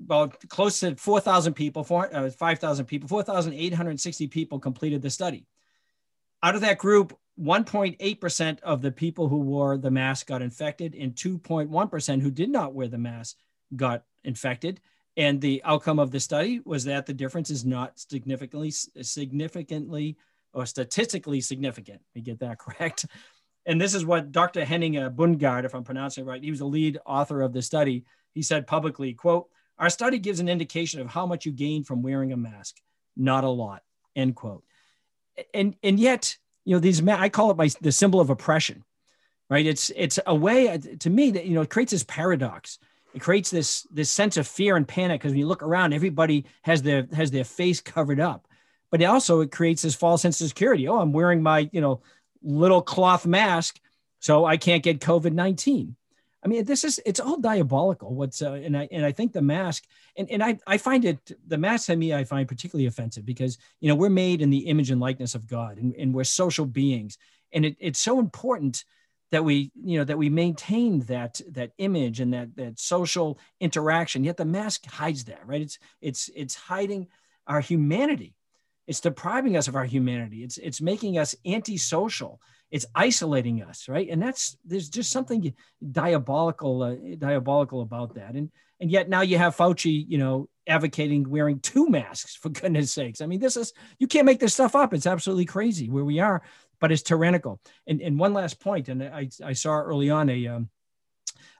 [0.00, 5.44] About close to 4,000 people, 4, uh, 5,000 people, 4,860 people completed the study.
[6.40, 11.14] Out of that group, 1.8% of the people who wore the mask got infected, and
[11.14, 13.36] 2.1% who did not wear the mask
[13.74, 14.80] got infected.
[15.16, 20.16] And the outcome of the study was that the difference is not significantly, significantly,
[20.52, 22.00] or statistically significant.
[22.14, 23.06] Me get that correct.
[23.66, 24.64] And this is what Dr.
[24.64, 27.62] Henning uh, Bundgaard, if I'm pronouncing it right, he was the lead author of the
[27.62, 28.04] study.
[28.32, 32.02] He said publicly, "quote Our study gives an indication of how much you gain from
[32.02, 32.76] wearing a mask.
[33.16, 33.82] Not a lot."
[34.14, 34.64] End quote.
[35.54, 38.84] And and yet you know these i call it my the symbol of oppression
[39.50, 39.66] right?
[39.66, 42.78] It's it's a way to me that you know it creates this paradox.
[43.14, 46.46] It creates this this sense of fear and panic because when you look around everybody
[46.62, 48.48] has their has their face covered up.
[48.90, 50.88] But it also it creates this false sense of security.
[50.88, 52.00] Oh i'm wearing my you know
[52.42, 53.80] little cloth mask
[54.18, 55.94] so i can't get covid-19
[56.44, 58.14] I mean, this is it's all diabolical.
[58.14, 59.84] What's uh, and I and I think the mask
[60.16, 63.56] and, and I, I find it the mask to me I find particularly offensive because
[63.80, 66.66] you know we're made in the image and likeness of God and, and we're social
[66.66, 67.16] beings
[67.52, 68.84] and it, it's so important
[69.30, 74.22] that we you know that we maintain that that image and that that social interaction
[74.22, 77.08] yet the mask hides that right it's it's it's hiding
[77.46, 78.34] our humanity
[78.86, 80.42] it's depriving us of our humanity.
[80.42, 82.40] It's it's making us antisocial.
[82.70, 84.08] It's isolating us right?
[84.08, 85.54] And that's there's just something
[85.92, 88.34] diabolical uh, diabolical about that.
[88.34, 92.92] And and yet now you have fauci you know advocating wearing two masks for goodness
[92.92, 93.20] sakes.
[93.20, 94.92] I mean this is you can't make this stuff up.
[94.92, 96.42] It's absolutely crazy where we are
[96.80, 97.60] but it's tyrannical.
[97.86, 100.68] And and one last point and i i saw early on a um,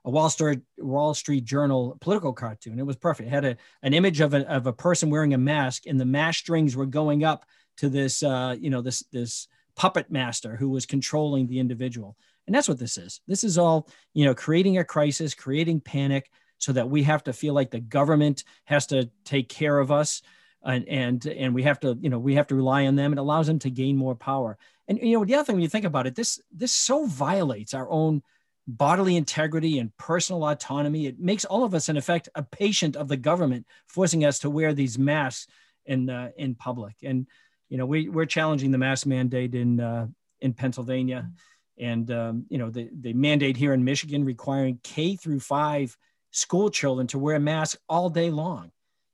[0.05, 2.79] a Wall Street Wall Street Journal political cartoon.
[2.79, 3.29] It was perfect.
[3.29, 6.05] It had a, an image of a, of a person wearing a mask, and the
[6.05, 7.47] mask strings were going up
[7.79, 12.17] to this, uh, you know, this this puppet master who was controlling the individual.
[12.47, 13.21] And that's what this is.
[13.27, 17.33] This is all, you know, creating a crisis, creating panic so that we have to
[17.33, 20.23] feel like the government has to take care of us
[20.65, 23.13] and and and we have to, you know, we have to rely on them.
[23.13, 24.59] It allows them to gain more power.
[24.89, 27.75] And you know, the other thing when you think about it, this this so violates
[27.75, 28.23] our own
[28.67, 31.07] bodily integrity and personal autonomy.
[31.07, 34.51] It makes all of us, in effect, a patient of the government, forcing us to
[34.51, 35.47] wear these masks
[35.87, 36.95] in uh, in public.
[37.03, 37.27] And
[37.69, 40.07] you know, we, we're challenging the mask mandate in, uh,
[40.41, 41.31] in Pennsylvania.
[41.79, 45.97] And, um, you know, the, the mandate here in Michigan requiring K through five
[46.31, 48.71] school children to wear a mask all day long.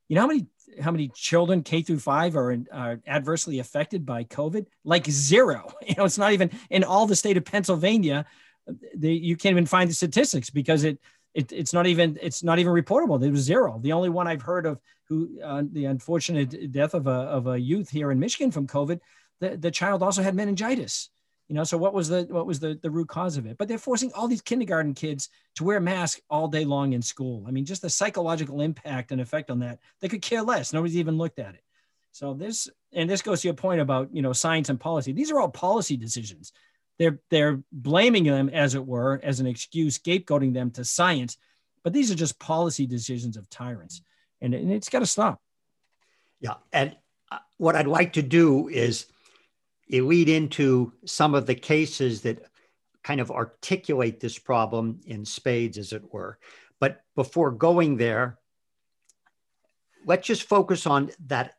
[0.09, 0.47] You know how many
[0.81, 4.67] how many children K through five are, in, are adversely affected by COVID?
[4.85, 5.73] Like zero.
[5.87, 8.27] You know, it's not even in all the state of Pennsylvania.
[8.95, 10.99] They, you can't even find the statistics because it,
[11.35, 13.23] it it's not even it's not even reportable.
[13.23, 13.79] It was zero.
[13.83, 17.59] The only one I've heard of who uh, the unfortunate death of a, of a
[17.59, 19.01] youth here in Michigan from COVID,
[19.41, 21.11] the, the child also had meningitis.
[21.49, 23.59] You know, so what was the what was the, the root cause of it?
[23.59, 27.45] But they're forcing all these kindergarten kids to wear masks all day long in school.
[27.49, 30.73] I mean, just the psychological impact and effect on that, they could care less.
[30.73, 31.63] Nobody's even looked at it.
[32.13, 35.13] So this and this goes to your point about you know science and policy.
[35.13, 36.53] These are all policy decisions.
[37.01, 41.37] They're they're blaming them, as it were, as an excuse, scapegoating them to science.
[41.83, 44.03] But these are just policy decisions of tyrants
[44.41, 45.41] and, and it's got to stop.
[46.41, 46.55] Yeah.
[46.73, 46.97] And
[47.31, 49.07] uh, what I'd like to do is
[49.91, 52.45] lead into some of the cases that
[53.03, 56.39] kind of articulate this problem in spades, as it were.
[56.79, 58.39] But before going there,
[60.05, 61.55] let's just focus on that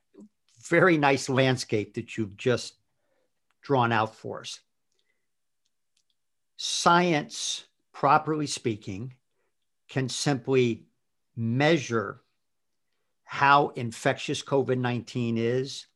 [0.67, 2.75] very nice landscape that you've just
[3.61, 4.59] drawn out for us.
[6.63, 9.15] Science, properly speaking,
[9.89, 10.85] can simply
[11.35, 12.21] measure
[13.23, 15.87] how infectious COVID 19 is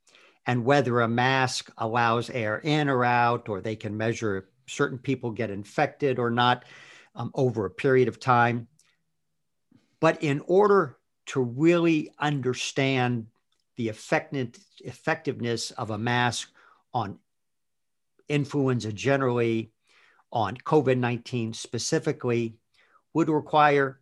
[0.47, 4.97] and whether a mask allows air in or out, or they can measure if certain
[4.97, 6.65] people get infected or not
[7.13, 8.67] um, over a period of time.
[9.99, 10.97] But in order
[11.27, 13.27] to really understand
[13.75, 16.49] the effectiveness of a mask
[16.91, 17.19] on
[18.27, 19.71] influenza generally,
[20.31, 22.57] on COVID 19 specifically,
[23.13, 23.99] would require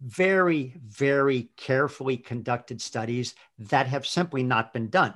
[0.00, 5.14] very, very carefully conducted studies that have simply not been done.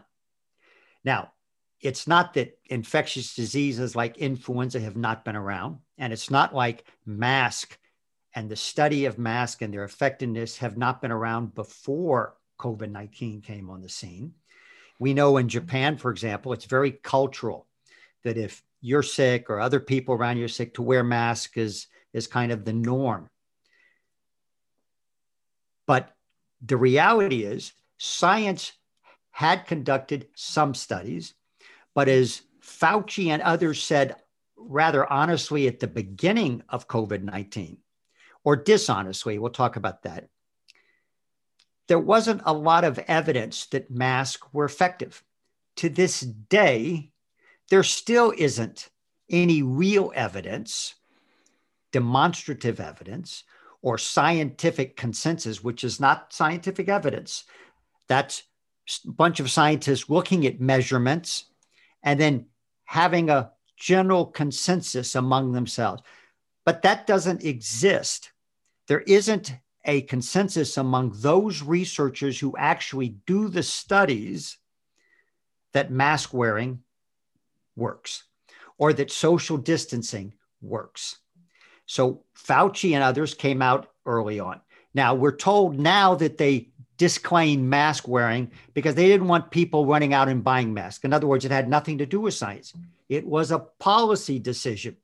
[1.04, 1.32] Now,
[1.80, 6.84] it's not that infectious diseases like influenza have not been around, and it's not like
[7.04, 7.78] mask
[8.36, 13.40] and the study of mask and their effectiveness have not been around before COVID 19
[13.40, 14.34] came on the scene.
[15.00, 17.66] We know in Japan, for example, it's very cultural
[18.24, 21.86] that if you're sick or other people around you are sick, to wear mask is
[22.12, 23.28] is kind of the norm.
[25.86, 26.14] But
[26.64, 28.72] the reality is, science
[29.30, 31.34] had conducted some studies,
[31.94, 34.16] but as Fauci and others said
[34.56, 37.78] rather honestly at the beginning of COVID 19,
[38.44, 40.28] or dishonestly, we'll talk about that,
[41.88, 45.22] there wasn't a lot of evidence that masks were effective.
[45.76, 47.12] To this day,
[47.70, 48.88] there still isn't
[49.28, 50.94] any real evidence,
[51.92, 53.44] demonstrative evidence,
[53.82, 57.44] or scientific consensus, which is not scientific evidence.
[58.08, 58.42] That's
[59.06, 61.46] a bunch of scientists looking at measurements
[62.02, 62.46] and then
[62.84, 66.02] having a general consensus among themselves.
[66.64, 68.32] But that doesn't exist.
[68.88, 69.54] There isn't
[69.84, 74.58] a consensus among those researchers who actually do the studies
[75.72, 76.80] that mask wearing
[77.76, 78.24] works
[78.78, 81.18] or that social distancing works.
[81.86, 84.60] So Fauci and others came out early on.
[84.94, 90.14] Now we're told now that they disclaimed mask wearing because they didn't want people running
[90.14, 91.04] out and buying masks.
[91.04, 92.72] In other words, it had nothing to do with science.
[93.08, 94.96] It was a policy decision.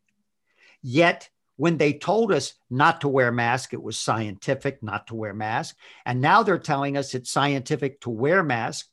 [0.83, 5.35] Yet when they told us not to wear masks, it was scientific not to wear
[5.35, 5.79] masks.
[6.05, 8.89] And now they're telling us it's scientific to wear masks.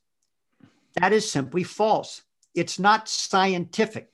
[0.94, 2.22] That is simply false.
[2.54, 4.10] It's not scientific.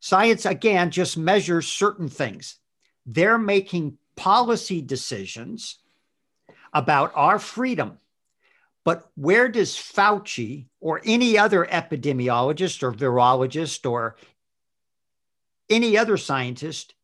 [0.00, 2.56] Science, again, just measures certain things.
[3.04, 5.78] They're making policy decisions
[6.72, 7.98] about our freedom.
[8.84, 14.16] But where does Fauci or any other epidemiologist or virologist or
[15.68, 16.94] any other scientist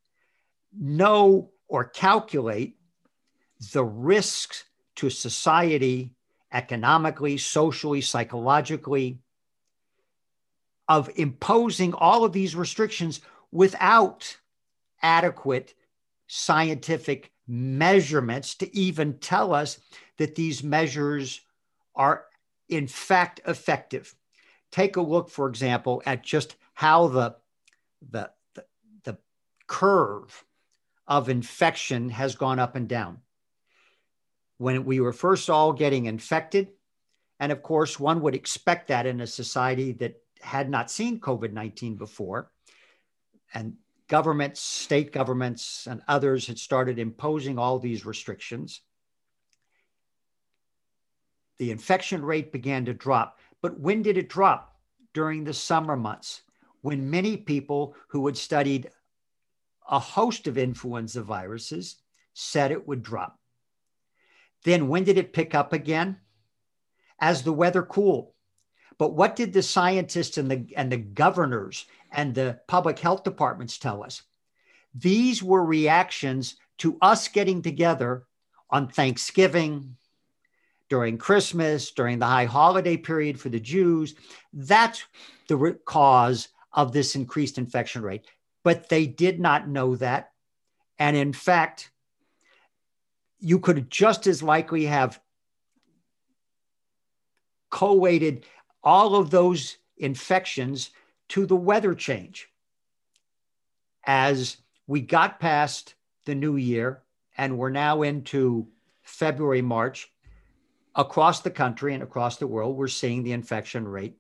[0.78, 2.76] know or calculate
[3.72, 4.64] the risks
[4.96, 6.12] to society
[6.52, 9.18] economically, socially, psychologically
[10.88, 13.20] of imposing all of these restrictions
[13.50, 14.36] without
[15.02, 15.74] adequate
[16.26, 19.78] scientific measurements to even tell us
[20.16, 21.40] that these measures
[21.94, 22.24] are
[22.68, 24.14] in fact effective.
[24.70, 27.36] Take a look, for example, at just how the,
[28.10, 28.64] the, the,
[29.04, 29.18] the
[29.66, 30.44] curve
[31.06, 33.18] of infection has gone up and down.
[34.58, 36.68] When we were first all getting infected,
[37.38, 41.52] and of course, one would expect that in a society that had not seen COVID
[41.52, 42.50] 19 before,
[43.54, 43.74] and
[44.08, 48.82] governments, state governments, and others had started imposing all these restrictions.
[51.58, 53.38] The infection rate began to drop.
[53.62, 54.72] But when did it drop?
[55.14, 56.42] During the summer months,
[56.82, 58.90] when many people who had studied
[59.88, 61.96] a host of influenza viruses
[62.32, 63.38] said it would drop.
[64.64, 66.18] Then when did it pick up again?
[67.20, 68.33] As the weather cooled.
[68.98, 73.78] But what did the scientists and the, and the governors and the public health departments
[73.78, 74.22] tell us?
[74.94, 78.26] These were reactions to us getting together
[78.70, 79.96] on Thanksgiving,
[80.90, 84.14] during Christmas, during the high holiday period for the Jews.
[84.52, 85.02] That's
[85.48, 88.26] the cause of this increased infection rate
[88.64, 90.32] but they did not know that.
[90.98, 91.92] And in fact,
[93.38, 95.20] you could just as likely have
[97.70, 98.46] co-weighted
[98.84, 100.90] all of those infections
[101.28, 102.48] to the weather change.
[104.04, 105.94] As we got past
[106.26, 107.02] the new year
[107.36, 108.68] and we're now into
[109.02, 110.10] February, March,
[110.94, 114.16] across the country and across the world, we're seeing the infection rate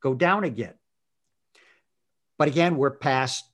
[0.00, 0.74] go down again.
[2.38, 3.44] But again, we're past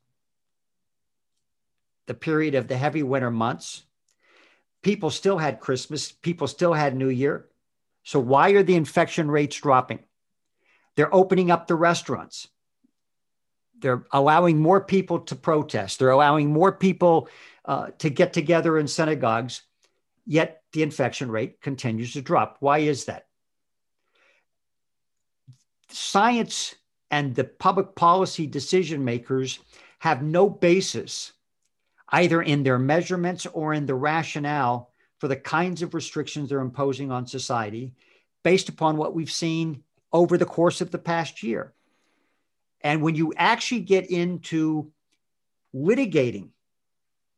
[2.06, 3.84] the period of the heavy winter months.
[4.82, 7.48] People still had Christmas, people still had New Year.
[8.04, 10.00] So, why are the infection rates dropping?
[10.96, 12.48] They're opening up the restaurants.
[13.78, 15.98] They're allowing more people to protest.
[15.98, 17.28] They're allowing more people
[17.64, 19.62] uh, to get together in synagogues,
[20.24, 22.56] yet the infection rate continues to drop.
[22.60, 23.26] Why is that?
[25.90, 26.74] Science
[27.10, 29.58] and the public policy decision makers
[29.98, 31.32] have no basis
[32.08, 37.10] either in their measurements or in the rationale for the kinds of restrictions they're imposing
[37.10, 37.92] on society
[38.42, 39.82] based upon what we've seen
[40.12, 41.72] over the course of the past year.
[42.82, 44.92] And when you actually get into
[45.74, 46.50] litigating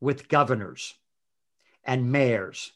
[0.00, 0.94] with governors
[1.84, 2.72] and mayors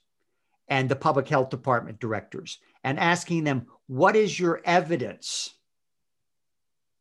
[0.68, 5.54] and the public health department directors and asking them, what is your evidence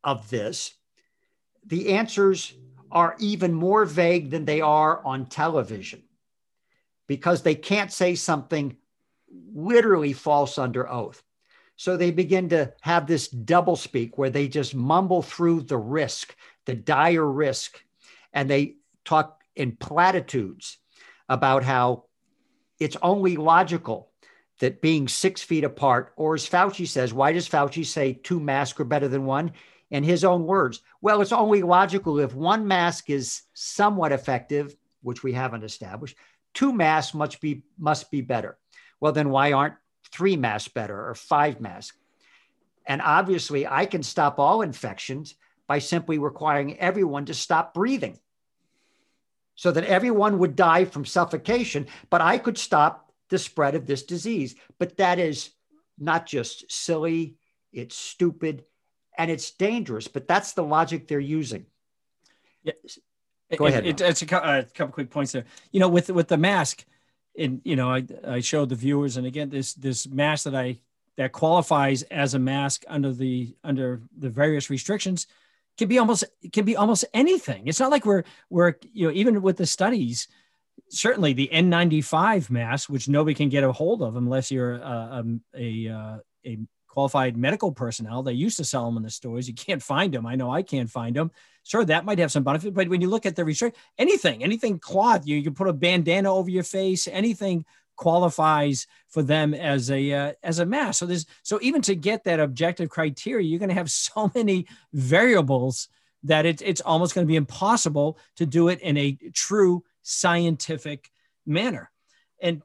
[0.02, 0.74] of this?
[1.66, 2.54] The answers
[2.90, 6.02] are even more vague than they are on television
[7.06, 8.76] because they can't say something
[9.54, 11.22] literally false under oath.
[11.78, 16.34] So they begin to have this double speak where they just mumble through the risk,
[16.66, 17.80] the dire risk,
[18.32, 20.78] and they talk in platitudes
[21.28, 22.06] about how
[22.80, 24.10] it's only logical
[24.58, 28.80] that being six feet apart, or as Fauci says, why does Fauci say two masks
[28.80, 29.52] are better than one?
[29.90, 35.22] In his own words, well, it's only logical if one mask is somewhat effective, which
[35.22, 36.16] we haven't established,
[36.54, 38.58] two masks must be must be better.
[39.00, 39.74] Well, then why aren't
[40.12, 41.96] three masks better or five masks?
[42.86, 45.34] And obviously, I can stop all infections
[45.66, 48.18] by simply requiring everyone to stop breathing
[49.54, 54.04] so that everyone would die from suffocation, but I could stop the spread of this
[54.04, 54.54] disease.
[54.78, 55.50] But that is
[55.98, 57.36] not just silly,
[57.72, 58.64] it's stupid,
[59.18, 60.08] and it's dangerous.
[60.08, 61.66] But that's the logic they're using.
[62.62, 62.74] Yeah.
[63.56, 63.86] Go ahead.
[63.86, 65.44] It, it's a, a, uh, couple quick points there.
[65.72, 66.84] You know, with with the mask,
[67.38, 70.80] and you know, I I showed the viewers, and again, this this mask that I
[71.16, 75.26] that qualifies as a mask under the under the various restrictions
[75.76, 77.66] can be almost can be almost anything.
[77.66, 80.28] It's not like we're we're you know even with the studies,
[80.88, 85.24] certainly the N95 mask, which nobody can get a hold of unless you're a
[85.54, 86.58] a, a, a
[86.98, 88.24] qualified medical personnel.
[88.24, 89.46] They used to sell them in the stores.
[89.46, 90.26] You can't find them.
[90.26, 91.30] I know I can't find them.
[91.62, 94.80] Sure, that might have some benefit, but when you look at the research, anything, anything
[94.80, 100.12] cloth, you, can put a bandana over your face, anything qualifies for them as a
[100.12, 100.98] uh, as a mass.
[100.98, 104.66] So there's so even to get that objective criteria, you're going to have so many
[104.92, 105.86] variables
[106.24, 111.12] that it, it's almost going to be impossible to do it in a true scientific
[111.46, 111.92] manner.
[112.40, 112.62] And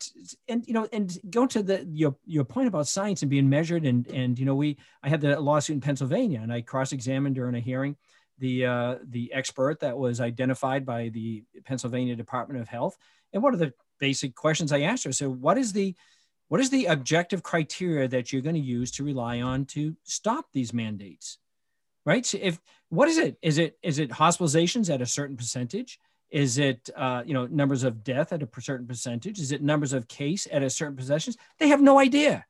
[0.47, 3.86] and you know and go to the your your point about science and being measured
[3.86, 7.55] and and you know we I had the lawsuit in Pennsylvania and I cross-examined during
[7.55, 7.95] a hearing
[8.39, 12.97] the uh, the expert that was identified by the Pennsylvania Department of Health.
[13.32, 15.11] And one of the basic questions I asked her.
[15.11, 15.95] So, what is the
[16.49, 20.47] what is the objective criteria that you're going to use to rely on to stop
[20.51, 21.38] these mandates?
[22.05, 22.26] Right.
[22.26, 22.59] So if
[22.89, 23.38] what is it?
[23.41, 25.99] Is it is it hospitalizations at a certain percentage?
[26.34, 29.39] Is it uh, you know numbers of death at a certain percentage?
[29.39, 31.36] Is it numbers of case at a certain percentage?
[31.59, 32.43] They have no idea.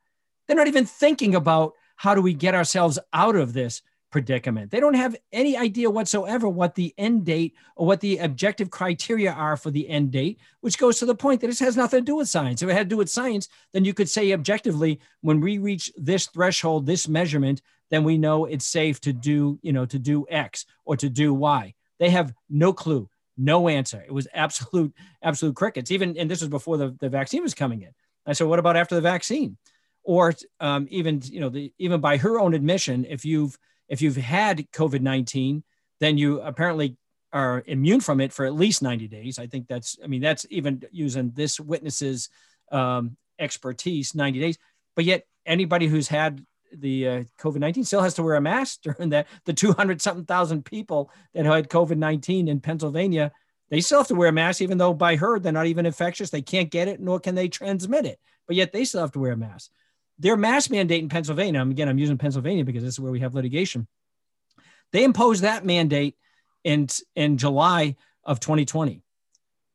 [0.46, 4.70] They're not even thinking about how do we get ourselves out of this predicament.
[4.70, 9.32] They don't have any idea whatsoever what the end date or what the objective criteria
[9.32, 12.04] are for the end date, which goes to the point that it has nothing to
[12.04, 12.62] do with science.
[12.62, 15.92] If it had to do with science, then you could say objectively, when we reach
[15.96, 17.60] this threshold, this measurement,
[17.90, 21.34] then we know it's safe to do, you know, to do X or to do
[21.34, 21.74] Y.
[21.98, 24.02] They have no clue, no answer.
[24.06, 25.90] It was absolute, absolute crickets.
[25.90, 27.90] Even, and this was before the, the vaccine was coming in.
[28.26, 29.56] I said, what about after the vaccine?
[30.02, 33.58] Or um, even, you know, the, even by her own admission, if you've
[33.88, 35.62] if you've had COVID 19,
[36.00, 36.96] then you apparently
[37.32, 39.38] are immune from it for at least 90 days.
[39.38, 42.28] I think that's, I mean, that's even using this witness's
[42.70, 44.58] um, expertise, 90 days.
[44.94, 48.80] But yet, anybody who's had the uh, COVID 19 still has to wear a mask
[48.82, 49.26] during that.
[49.44, 53.32] The 200 something thousand people that had COVID 19 in Pennsylvania,
[53.70, 56.30] they still have to wear a mask, even though by her, they're not even infectious.
[56.30, 58.18] They can't get it, nor can they transmit it.
[58.46, 59.70] But yet, they still have to wear a mask
[60.18, 63.34] their mask mandate in Pennsylvania, again, I'm using Pennsylvania because this is where we have
[63.34, 63.86] litigation.
[64.92, 66.16] They imposed that mandate
[66.62, 66.86] in,
[67.16, 69.02] in July of 2020.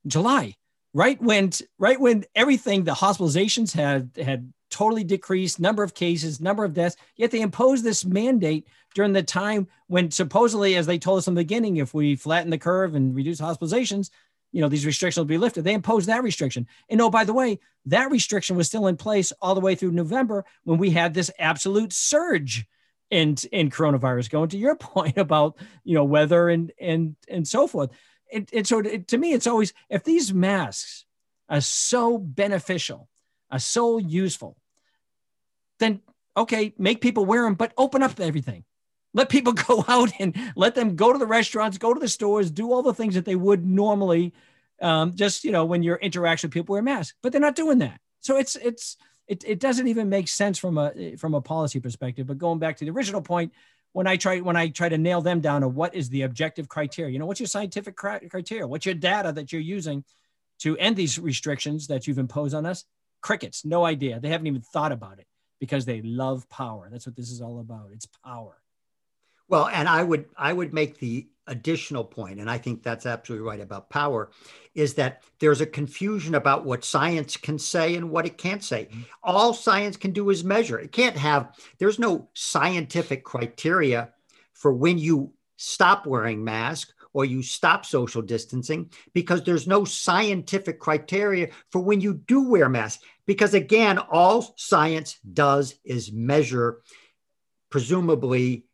[0.08, 0.56] July,
[0.94, 6.64] right when right when everything, the hospitalizations had had totally decreased, number of cases, number
[6.64, 11.20] of deaths, yet they imposed this mandate during the time when supposedly, as they told
[11.20, 14.10] us in the beginning, if we flatten the curve and reduce hospitalizations,
[14.52, 15.64] you know, these restrictions will be lifted.
[15.64, 16.68] They imposed that restriction.
[16.90, 19.92] And oh, by the way, that restriction was still in place all the way through
[19.92, 22.66] November when we had this absolute surge
[23.12, 24.30] in, in coronavirus.
[24.30, 27.92] Going to your point about, you know, weather and and and so forth.
[28.32, 31.06] And, so to me, it's always if these masks
[31.50, 33.10] are so beneficial,
[33.50, 34.56] are so useful,
[35.80, 36.02] then
[36.40, 38.64] okay, make people wear them, but open up everything.
[39.14, 42.50] Let people go out and let them go to the restaurants, go to the stores,
[42.50, 44.34] do all the things that they would normally.
[44.82, 47.80] Um, just you know, when you're interacting with people wear masks, but they're not doing
[47.80, 48.00] that.
[48.22, 52.28] So it's it's it, it doesn't even make sense from a from a policy perspective.
[52.28, 53.52] But going back to the original point,
[53.92, 56.70] when I try when I try to nail them down to what is the objective
[56.70, 58.68] criteria, you know, what's your scientific criteria?
[58.68, 60.06] What's your data that you're using
[60.60, 62.86] to end these restrictions that you've imposed on us?
[63.22, 64.22] Crickets, no idea.
[64.22, 65.28] They haven't even thought about it
[65.60, 66.90] because they love power.
[66.92, 67.92] That's what this is all about.
[67.94, 68.58] It's power.
[69.48, 73.48] Well, and I would I would make the additional point, and I think that's absolutely
[73.48, 74.30] right about power,
[74.76, 78.86] is that there's a confusion about what science can say and what it can't say.
[78.86, 79.02] Mm-hmm.
[79.24, 80.80] All science can do is measure.
[80.80, 84.10] It can't have, there's no scientific criteria
[84.54, 90.80] for when you stop wearing masks or you stop social distancing because there's no scientific
[90.80, 93.04] criteria for when you do wear masks.
[93.30, 96.82] Because again, all science does is measure,
[97.70, 98.66] presumably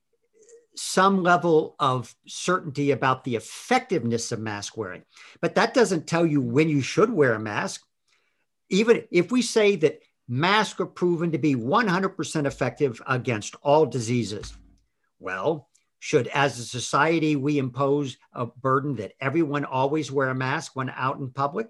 [0.78, 5.04] some level of certainty about the effectiveness of mask wearing.
[5.42, 7.82] But that doesn't tell you when you should wear a mask.
[8.70, 14.56] Even if we say that masks are proven to be 100% effective against all diseases,
[15.20, 15.68] well,
[16.00, 20.90] should as a society we impose a burden that everyone always wear a mask when
[20.92, 21.68] out in public?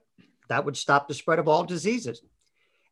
[0.50, 2.22] That would stop the spread of all diseases.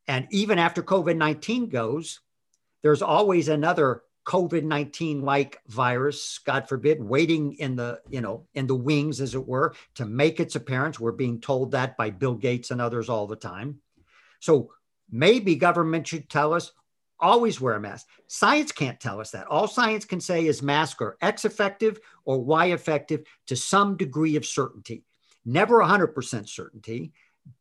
[0.07, 2.19] And even after COVID 19 goes,
[2.81, 8.67] there's always another COVID 19 like virus, God forbid, waiting in the, you know, in
[8.67, 10.99] the wings, as it were, to make its appearance.
[10.99, 13.79] We're being told that by Bill Gates and others all the time.
[14.39, 14.71] So
[15.09, 16.71] maybe government should tell us
[17.19, 18.07] always wear a mask.
[18.27, 19.47] Science can't tell us that.
[19.47, 24.35] All science can say is masks are X effective or Y effective to some degree
[24.35, 25.05] of certainty.
[25.45, 27.13] Never 100% certainty,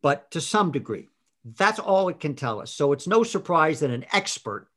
[0.03, 1.09] but to some degree.
[1.45, 2.73] That's all it can tell us.
[2.73, 4.69] So it's no surprise that an expert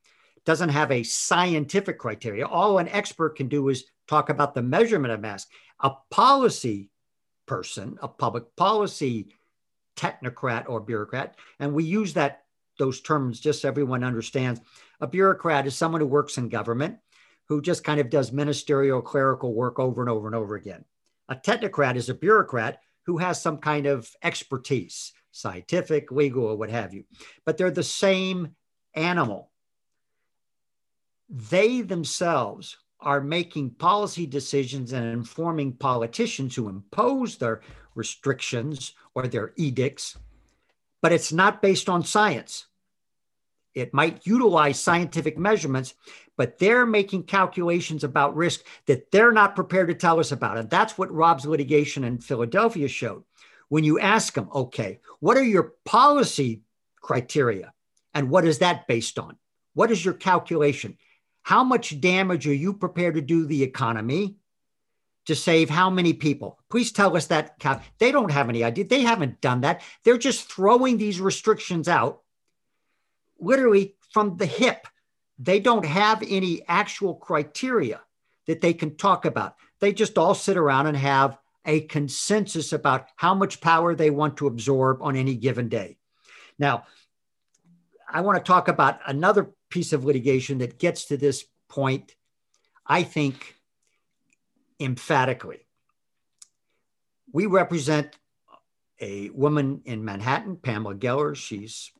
[0.45, 2.45] doesn't have a scientific criteria.
[2.45, 5.47] All an expert can do is talk about the measurement of mass.
[5.79, 6.89] A policy
[7.45, 9.27] person, a public policy
[9.95, 12.43] technocrat or bureaucrat, and we use that
[12.77, 14.59] those terms just so everyone understands.
[14.99, 16.97] A bureaucrat is someone who works in government
[17.47, 20.83] who just kind of does ministerial clerical work over and over and over again.
[21.29, 26.69] A technocrat is a bureaucrat who has some kind of expertise, scientific, legal, or what
[26.69, 27.03] have you.
[27.45, 28.55] But they're the same
[28.93, 29.51] animal
[31.29, 37.61] they themselves are making policy decisions and informing politicians who impose their
[37.93, 40.17] restrictions or their edicts,
[41.01, 42.67] but it's not based on science.
[43.73, 45.93] It might utilize scientific measurements,
[46.37, 50.57] but they're making calculations about risk that they're not prepared to tell us about.
[50.57, 53.23] And that's what Rob's litigation in Philadelphia showed.
[53.69, 56.61] When you ask them, okay, what are your policy
[57.01, 57.73] criteria?
[58.13, 59.37] And what is that based on?
[59.73, 60.97] What is your calculation?
[61.41, 64.37] How much damage are you prepared to do the economy
[65.25, 66.59] to save how many people?
[66.69, 67.59] Please tell us that.
[67.99, 68.85] They don't have any idea.
[68.85, 69.81] They haven't done that.
[70.03, 72.21] They're just throwing these restrictions out
[73.39, 74.87] literally from the hip.
[75.37, 78.01] They don't have any actual criteria
[78.47, 79.55] that they can talk about.
[79.81, 84.37] They just all sit around and have a consensus about how much power they want
[84.37, 85.97] to absorb on any given day.
[86.59, 86.85] Now,
[88.07, 92.15] I want to talk about another piece of litigation that gets to this point,
[92.85, 93.55] I think,
[94.79, 95.65] emphatically.
[97.31, 98.17] We represent
[99.01, 101.35] a woman in Manhattan, Pamela Geller.
[101.35, 101.91] She's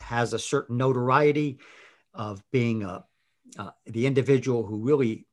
[0.00, 1.58] has a certain notoriety
[2.12, 3.04] of being a,
[3.58, 5.26] uh, the individual who really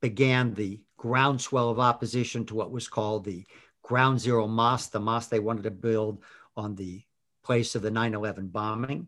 [0.00, 3.44] began the groundswell of opposition to what was called the
[3.82, 6.22] Ground Zero Mosque, the mosque they wanted to build
[6.56, 7.02] on the
[7.44, 9.06] place of the 9 11 bombing.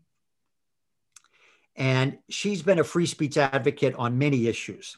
[1.75, 4.97] And she's been a free speech advocate on many issues.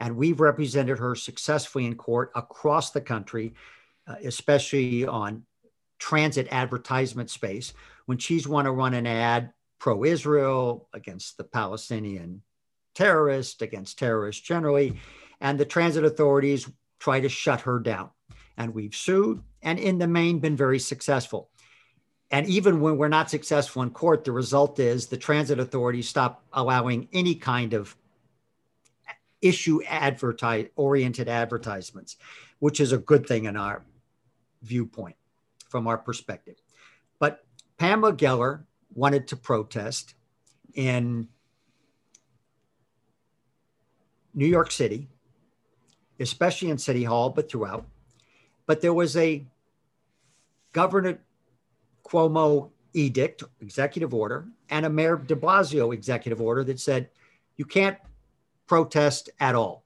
[0.00, 3.54] And we've represented her successfully in court across the country,
[4.06, 5.44] uh, especially on
[5.98, 7.72] transit advertisement space.
[8.06, 12.42] When she's want to run an ad pro Israel against the Palestinian
[12.94, 14.98] terrorist, against terrorists generally,
[15.44, 16.68] and the transit authorities
[16.98, 18.08] try to shut her down.
[18.56, 21.50] And we've sued and in the main been very successful.
[22.30, 26.42] And even when we're not successful in court, the result is the transit authorities stop
[26.54, 27.94] allowing any kind of
[29.42, 32.16] issue advertise oriented advertisements,
[32.60, 33.84] which is a good thing in our
[34.62, 35.16] viewpoint
[35.68, 36.56] from our perspective.
[37.18, 37.44] But
[37.76, 38.64] Pamela Geller
[38.94, 40.14] wanted to protest
[40.72, 41.28] in
[44.32, 45.10] New York City,
[46.20, 47.86] especially in City Hall, but throughout.
[48.66, 49.44] But there was a
[50.72, 51.20] governor
[52.04, 57.10] Cuomo edict, executive order, and a Mayor de Blasio executive order that said
[57.56, 57.98] you can't
[58.66, 59.84] protest at all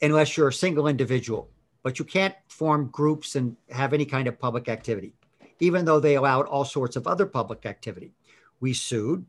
[0.00, 1.50] unless you're a single individual,
[1.82, 5.14] but you can't form groups and have any kind of public activity,
[5.60, 8.12] even though they allowed all sorts of other public activity.
[8.60, 9.24] We sued,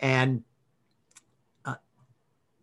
[0.00, 0.42] and
[1.64, 1.74] uh,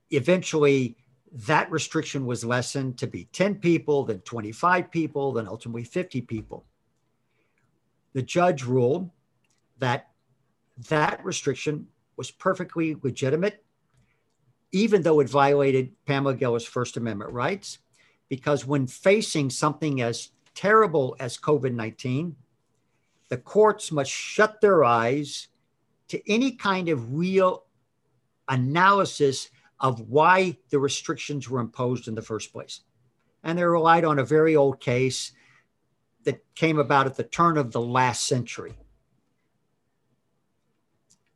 [0.09, 0.97] eventually
[1.32, 6.66] that restriction was lessened to be 10 people, then 25 people, then ultimately 50 people.
[8.14, 9.10] The judge ruled
[9.80, 10.10] that
[10.90, 13.64] that restriction was perfectly legitimate,
[14.74, 17.80] even though it violated Pamela Geller's First Amendment rights,
[18.28, 22.36] because when facing something as terrible as COVID 19,
[23.30, 25.48] the courts must shut their eyes
[26.10, 27.64] to any kind of real
[28.50, 29.50] analysis
[29.82, 32.82] of why the restrictions were imposed in the first place.
[33.44, 35.32] And they relied on a very old case
[36.24, 38.76] that came about at the turn of the last century.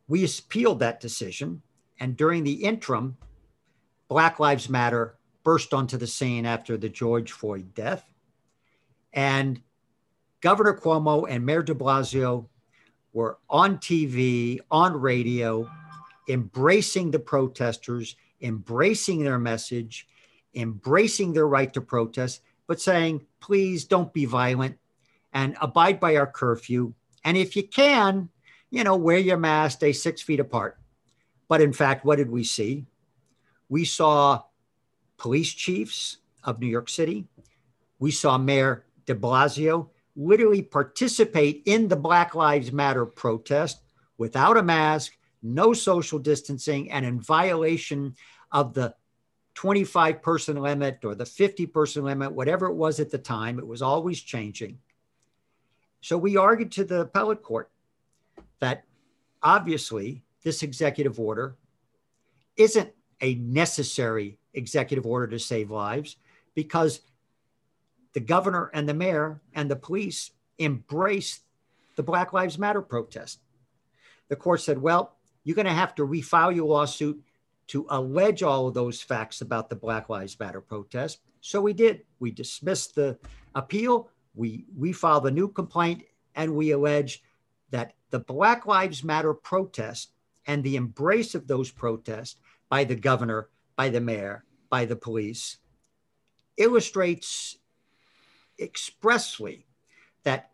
[0.08, 1.64] We appealed that decision,
[2.00, 3.18] and during the interim,
[4.08, 8.08] Black Lives Matter burst onto the scene after the George Floyd death.
[9.12, 9.62] And
[10.42, 12.48] Governor Cuomo and Mayor de Blasio
[13.14, 15.68] were on TV, on radio,
[16.30, 20.08] embracing the protesters, embracing their message,
[20.54, 24.78] embracing their right to protest, but saying, please don't be violent
[25.34, 26.94] and abide by our curfew.
[27.24, 28.30] And if you can,
[28.70, 30.78] you know, wear your mask, stay six feet apart.
[31.48, 32.86] But in fact, what did we see?
[33.70, 34.44] We saw
[35.18, 37.28] police chiefs of New York City.
[38.00, 43.82] We saw Mayor de Blasio literally participate in the Black Lives Matter protest
[44.18, 48.16] without a mask, no social distancing, and in violation
[48.52, 48.96] of the
[49.56, 53.58] 25 person limit or the 50 person limit, whatever it was at the time.
[53.58, 54.80] It was always changing.
[56.02, 57.72] So we argued to the appellate court
[58.60, 58.84] that
[59.42, 61.56] obviously this executive order
[62.58, 62.92] isn't
[63.22, 66.18] a necessary executive order to save lives
[66.54, 67.02] because
[68.14, 71.42] the governor and the mayor and the police embraced
[71.96, 73.40] the Black Lives Matter protest.
[74.30, 75.15] The court said, well,
[75.46, 77.24] you're going to have to refile your lawsuit
[77.68, 81.20] to allege all of those facts about the Black Lives Matter protest.
[81.40, 82.02] So we did.
[82.20, 83.18] We dismissed the
[83.54, 84.10] appeal.
[84.34, 86.04] We we filed a new complaint
[86.36, 87.24] and we allege
[87.70, 90.12] that the Black Lives Matter protest
[90.48, 92.36] and the embrace of those protests
[92.70, 95.60] by the governor, by the mayor, by the police
[96.58, 97.58] illustrates
[98.60, 99.66] expressly
[100.24, 100.52] that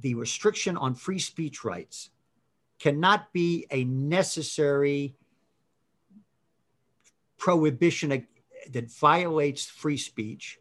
[0.00, 2.10] the restriction on free speech rights
[2.82, 5.14] cannot be a necessary
[7.38, 8.26] prohibition
[8.70, 10.58] that violates free speech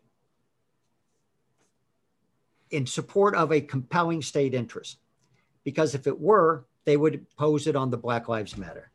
[2.70, 5.00] in support of a compelling state interest.
[5.64, 8.92] Because if it were, they would pose it on the Black Lives Matter.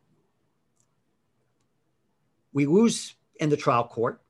[2.53, 4.21] We lose in the trial court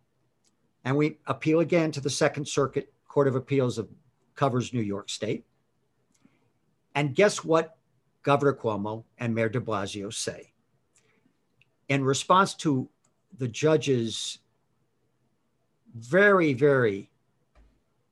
[0.84, 3.90] and we appeal again to the Second Circuit Court of Appeals of
[4.34, 5.46] covers New York State.
[6.96, 7.77] And guess what
[8.28, 10.52] Governor Cuomo and Mayor de Blasio say?
[11.88, 12.90] In response to
[13.38, 14.40] the judge's
[15.96, 17.10] very, very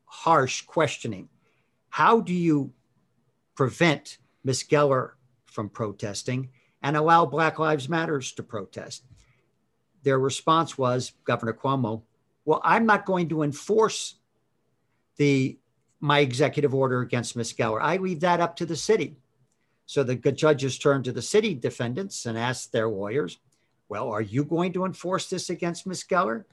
[0.05, 1.28] harsh questioning.
[1.89, 2.72] How do you
[3.55, 5.11] prevent Miss Geller
[5.43, 6.47] from protesting
[6.82, 9.03] and allow Black Lives Matters to protest?
[10.03, 12.03] Their response was, Governor Cuomo,
[12.45, 14.16] well, I'm not going to enforce
[15.18, 15.59] the
[15.99, 17.82] my executive order against Miss Geller.
[17.82, 19.18] I leave that up to the city.
[19.86, 23.39] So the judges turned to the city defendants and asked their lawyers,
[23.88, 26.45] well, are you going to enforce this against Miss Geller?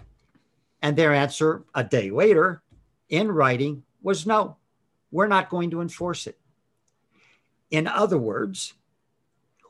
[0.82, 2.62] And their answer a day later
[3.08, 4.56] in writing was no,
[5.10, 6.38] we're not going to enforce it.
[7.70, 8.74] In other words,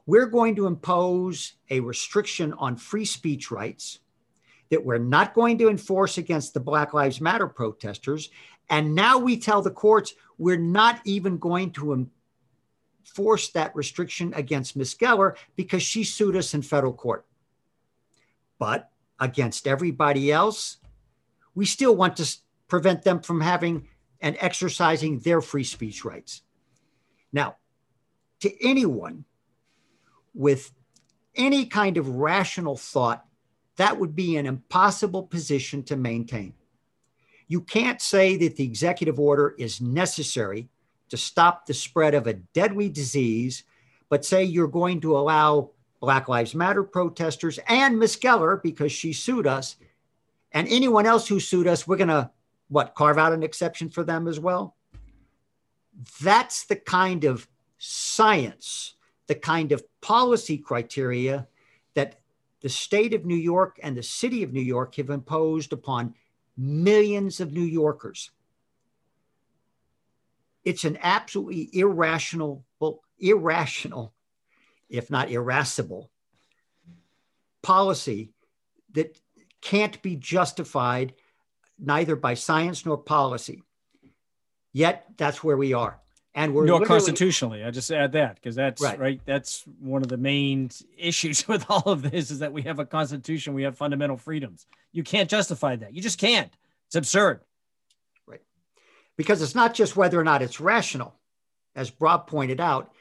[0.06, 4.00] we're going to impose a restriction on free speech rights
[4.70, 8.30] that we're not going to enforce against the Black Lives Matter protesters.
[8.70, 11.92] And now we tell the courts we're not even going to
[13.02, 14.94] enforce that restriction against Ms.
[14.94, 17.26] Geller because she sued us in federal court
[18.62, 20.76] but against everybody else,
[21.52, 22.36] we still want to
[22.68, 23.88] prevent them from having
[24.20, 26.42] and exercising their free speech rights.
[27.32, 27.56] Now,
[28.38, 29.24] to anyone
[30.32, 30.70] with
[31.34, 33.24] any kind of rational thought,
[33.78, 36.54] that would be an impossible position to maintain.
[37.48, 40.68] You can't say that the executive order is necessary
[41.12, 43.64] to stop the spread of a deadly disease,
[44.08, 45.68] but say you're going to allow
[46.00, 49.76] Black Lives Matter protesters and Miss Geller because she sued us.
[50.52, 52.30] And anyone else who sued us, we're going to,
[52.68, 54.74] what, carve out an exception for them as well?
[56.22, 57.46] That's the kind of
[57.76, 58.94] science,
[59.26, 61.46] the kind of policy criteria
[61.92, 62.20] that
[62.62, 66.14] the state of New York and the city of New York have imposed upon
[66.56, 68.30] millions of New Yorkers.
[70.64, 72.64] It's an absolutely irrational,
[73.18, 74.14] irrational
[74.92, 76.10] if not irascible,
[77.62, 78.30] policy
[78.92, 79.18] that
[79.62, 81.14] can't be justified
[81.78, 83.62] neither by science nor policy.
[84.72, 85.98] Yet that's where we are.
[86.34, 87.62] And we're nor constitutionally.
[87.62, 88.98] I just add that because that's right.
[88.98, 89.20] right.
[89.26, 92.86] That's one of the main issues with all of this is that we have a
[92.86, 94.66] constitution, we have fundamental freedoms.
[94.92, 95.94] You can't justify that.
[95.94, 96.52] You just can't.
[96.86, 97.40] It's absurd.
[99.16, 101.14] Because it's not just whether or not it's rational,
[101.74, 102.92] as Rob pointed out,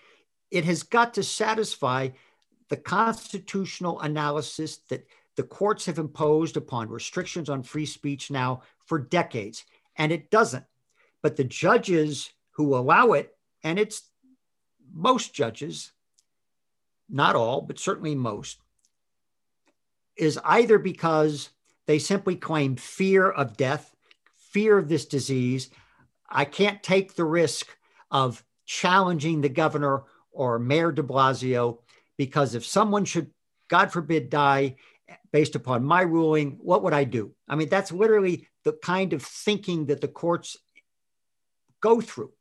[0.49, 2.09] it has got to satisfy
[2.69, 8.99] the constitutional analysis that the courts have imposed upon restrictions on free speech now for
[8.99, 9.63] decades.
[9.95, 10.65] And it doesn't.
[11.21, 14.03] But the judges who allow it, and it's
[14.93, 15.91] most judges,
[17.09, 18.59] not all, but certainly most,
[20.17, 21.49] is either because
[21.91, 23.95] They simply claim fear of death,
[24.35, 25.69] fear of this disease.
[26.31, 27.67] I can't take the risk
[28.09, 31.79] of challenging the governor or Mayor de Blasio
[32.17, 33.31] because if someone should,
[33.67, 34.75] God forbid, die
[35.31, 37.33] based upon my ruling, what would I do?
[37.47, 40.57] I mean, that's literally the kind of thinking that the courts
[41.81, 42.31] go through,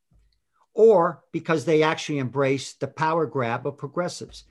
[0.74, 4.44] or because they actually embrace the power grab of progressives,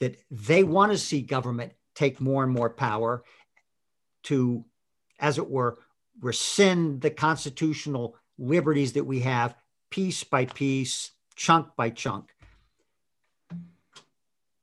[0.00, 3.22] that they want to see government take more and more power
[4.24, 4.64] to,
[5.18, 5.78] as it were,
[6.20, 9.54] rescind the constitutional liberties that we have
[9.90, 12.34] piece by piece, chunk by chunk.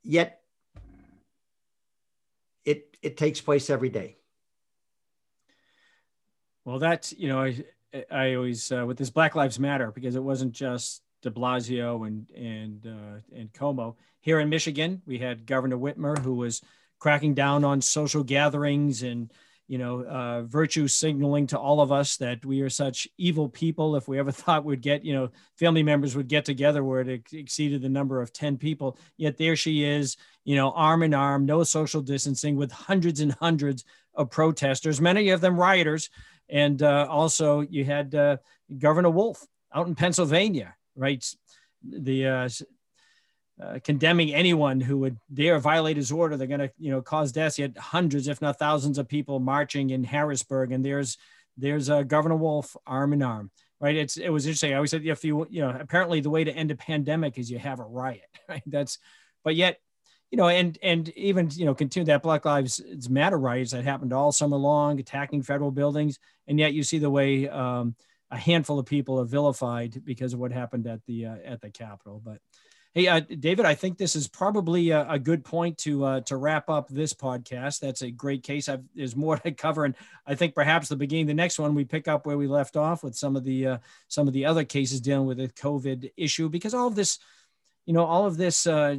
[0.04, 0.42] Yet
[2.66, 4.18] it it takes place every day.
[6.66, 7.64] Well, that's you know I
[8.12, 12.30] I always uh, with this Black Lives Matter because it wasn't just De Blasio and
[12.32, 15.02] and uh, and Cuomo here in Michigan.
[15.06, 16.62] We had Governor Whitmer who was
[17.00, 19.32] cracking down on social gatherings and
[19.68, 23.96] you know, uh, virtue signaling to all of us that we are such evil people.
[23.96, 27.10] If we ever thought we'd get, you know, family members would get together where it
[27.10, 31.14] ex- exceeded the number of 10 people, yet there she is, you know, arm in
[31.14, 33.84] arm, no social distancing with hundreds and hundreds
[34.16, 36.10] of protesters, many of them rioters.
[36.50, 38.38] And uh, also you had uh,
[38.78, 41.26] Governor Wolf out in Pennsylvania, right?
[41.84, 42.26] The
[43.62, 46.38] uh, condemning anyone who would dare violate his order.
[46.38, 47.58] They're going to, you know, cause deaths.
[47.58, 51.18] Yet hundreds, if not thousands, of people marching in Harrisburg, and there's
[51.58, 53.52] there's uh, Governor Wolf arm in arm.
[53.80, 53.96] Right.
[53.96, 54.74] It's it was interesting.
[54.74, 57.52] I always said if you you know apparently the way to end a pandemic is
[57.52, 58.22] you have a riot.
[58.50, 58.64] Right.
[58.66, 58.98] That's
[59.44, 59.78] but yet
[60.32, 64.12] you know, and and even you know, continue that Black Lives Matter riots that happened
[64.12, 67.96] all summer long, attacking federal buildings, and yet you see the way um,
[68.30, 71.70] a handful of people are vilified because of what happened at the uh, at the
[71.70, 72.22] Capitol.
[72.24, 72.40] But
[72.98, 76.36] Hey, uh, David, I think this is probably a, a good point to uh, to
[76.36, 77.80] wrap up this podcast.
[77.80, 78.68] That's a great case.
[78.68, 79.94] I've, there's more to cover, and
[80.26, 83.04] I think perhaps the beginning, the next one, we pick up where we left off
[83.04, 83.78] with some of the uh,
[84.08, 87.20] some of the other cases dealing with the COVID issue, because all of this,
[87.86, 88.96] you know, all of this uh,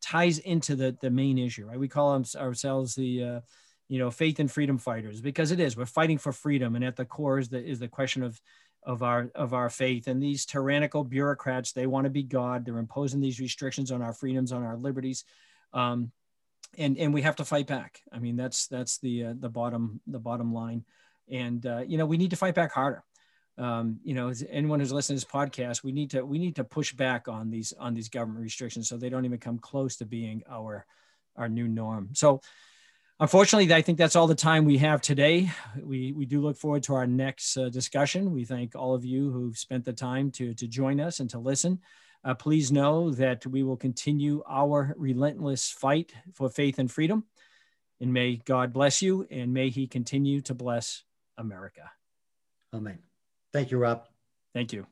[0.00, 1.78] ties into the the main issue, right?
[1.78, 3.40] We call ourselves the uh,
[3.88, 5.76] you know faith and freedom fighters because it is.
[5.76, 8.40] We're fighting for freedom, and at the core is the is the question of
[8.86, 10.06] of our of our faith.
[10.06, 12.64] And these tyrannical bureaucrats they want to be god.
[12.64, 15.24] They're imposing these restrictions on our freedoms on our liberties.
[15.74, 16.12] Um,
[16.78, 18.00] and and we have to fight back.
[18.12, 20.84] I mean that's that's the uh, the bottom the bottom line.
[21.28, 23.02] And uh, you know we need to fight back harder.
[23.58, 26.64] Um, you know anyone who's listening to this podcast we need to we need to
[26.64, 30.06] push back on these on these government restrictions so they don't even come close to
[30.06, 30.86] being our
[31.36, 32.10] our new norm.
[32.12, 32.40] So
[33.18, 35.50] Unfortunately, I think that's all the time we have today.
[35.82, 38.30] We, we do look forward to our next uh, discussion.
[38.30, 41.38] We thank all of you who've spent the time to, to join us and to
[41.38, 41.80] listen.
[42.22, 47.24] Uh, please know that we will continue our relentless fight for faith and freedom.
[48.00, 51.02] And may God bless you and may He continue to bless
[51.38, 51.90] America.
[52.74, 52.98] Amen.
[53.50, 54.04] Thank you, Rob.
[54.52, 54.86] Thank you.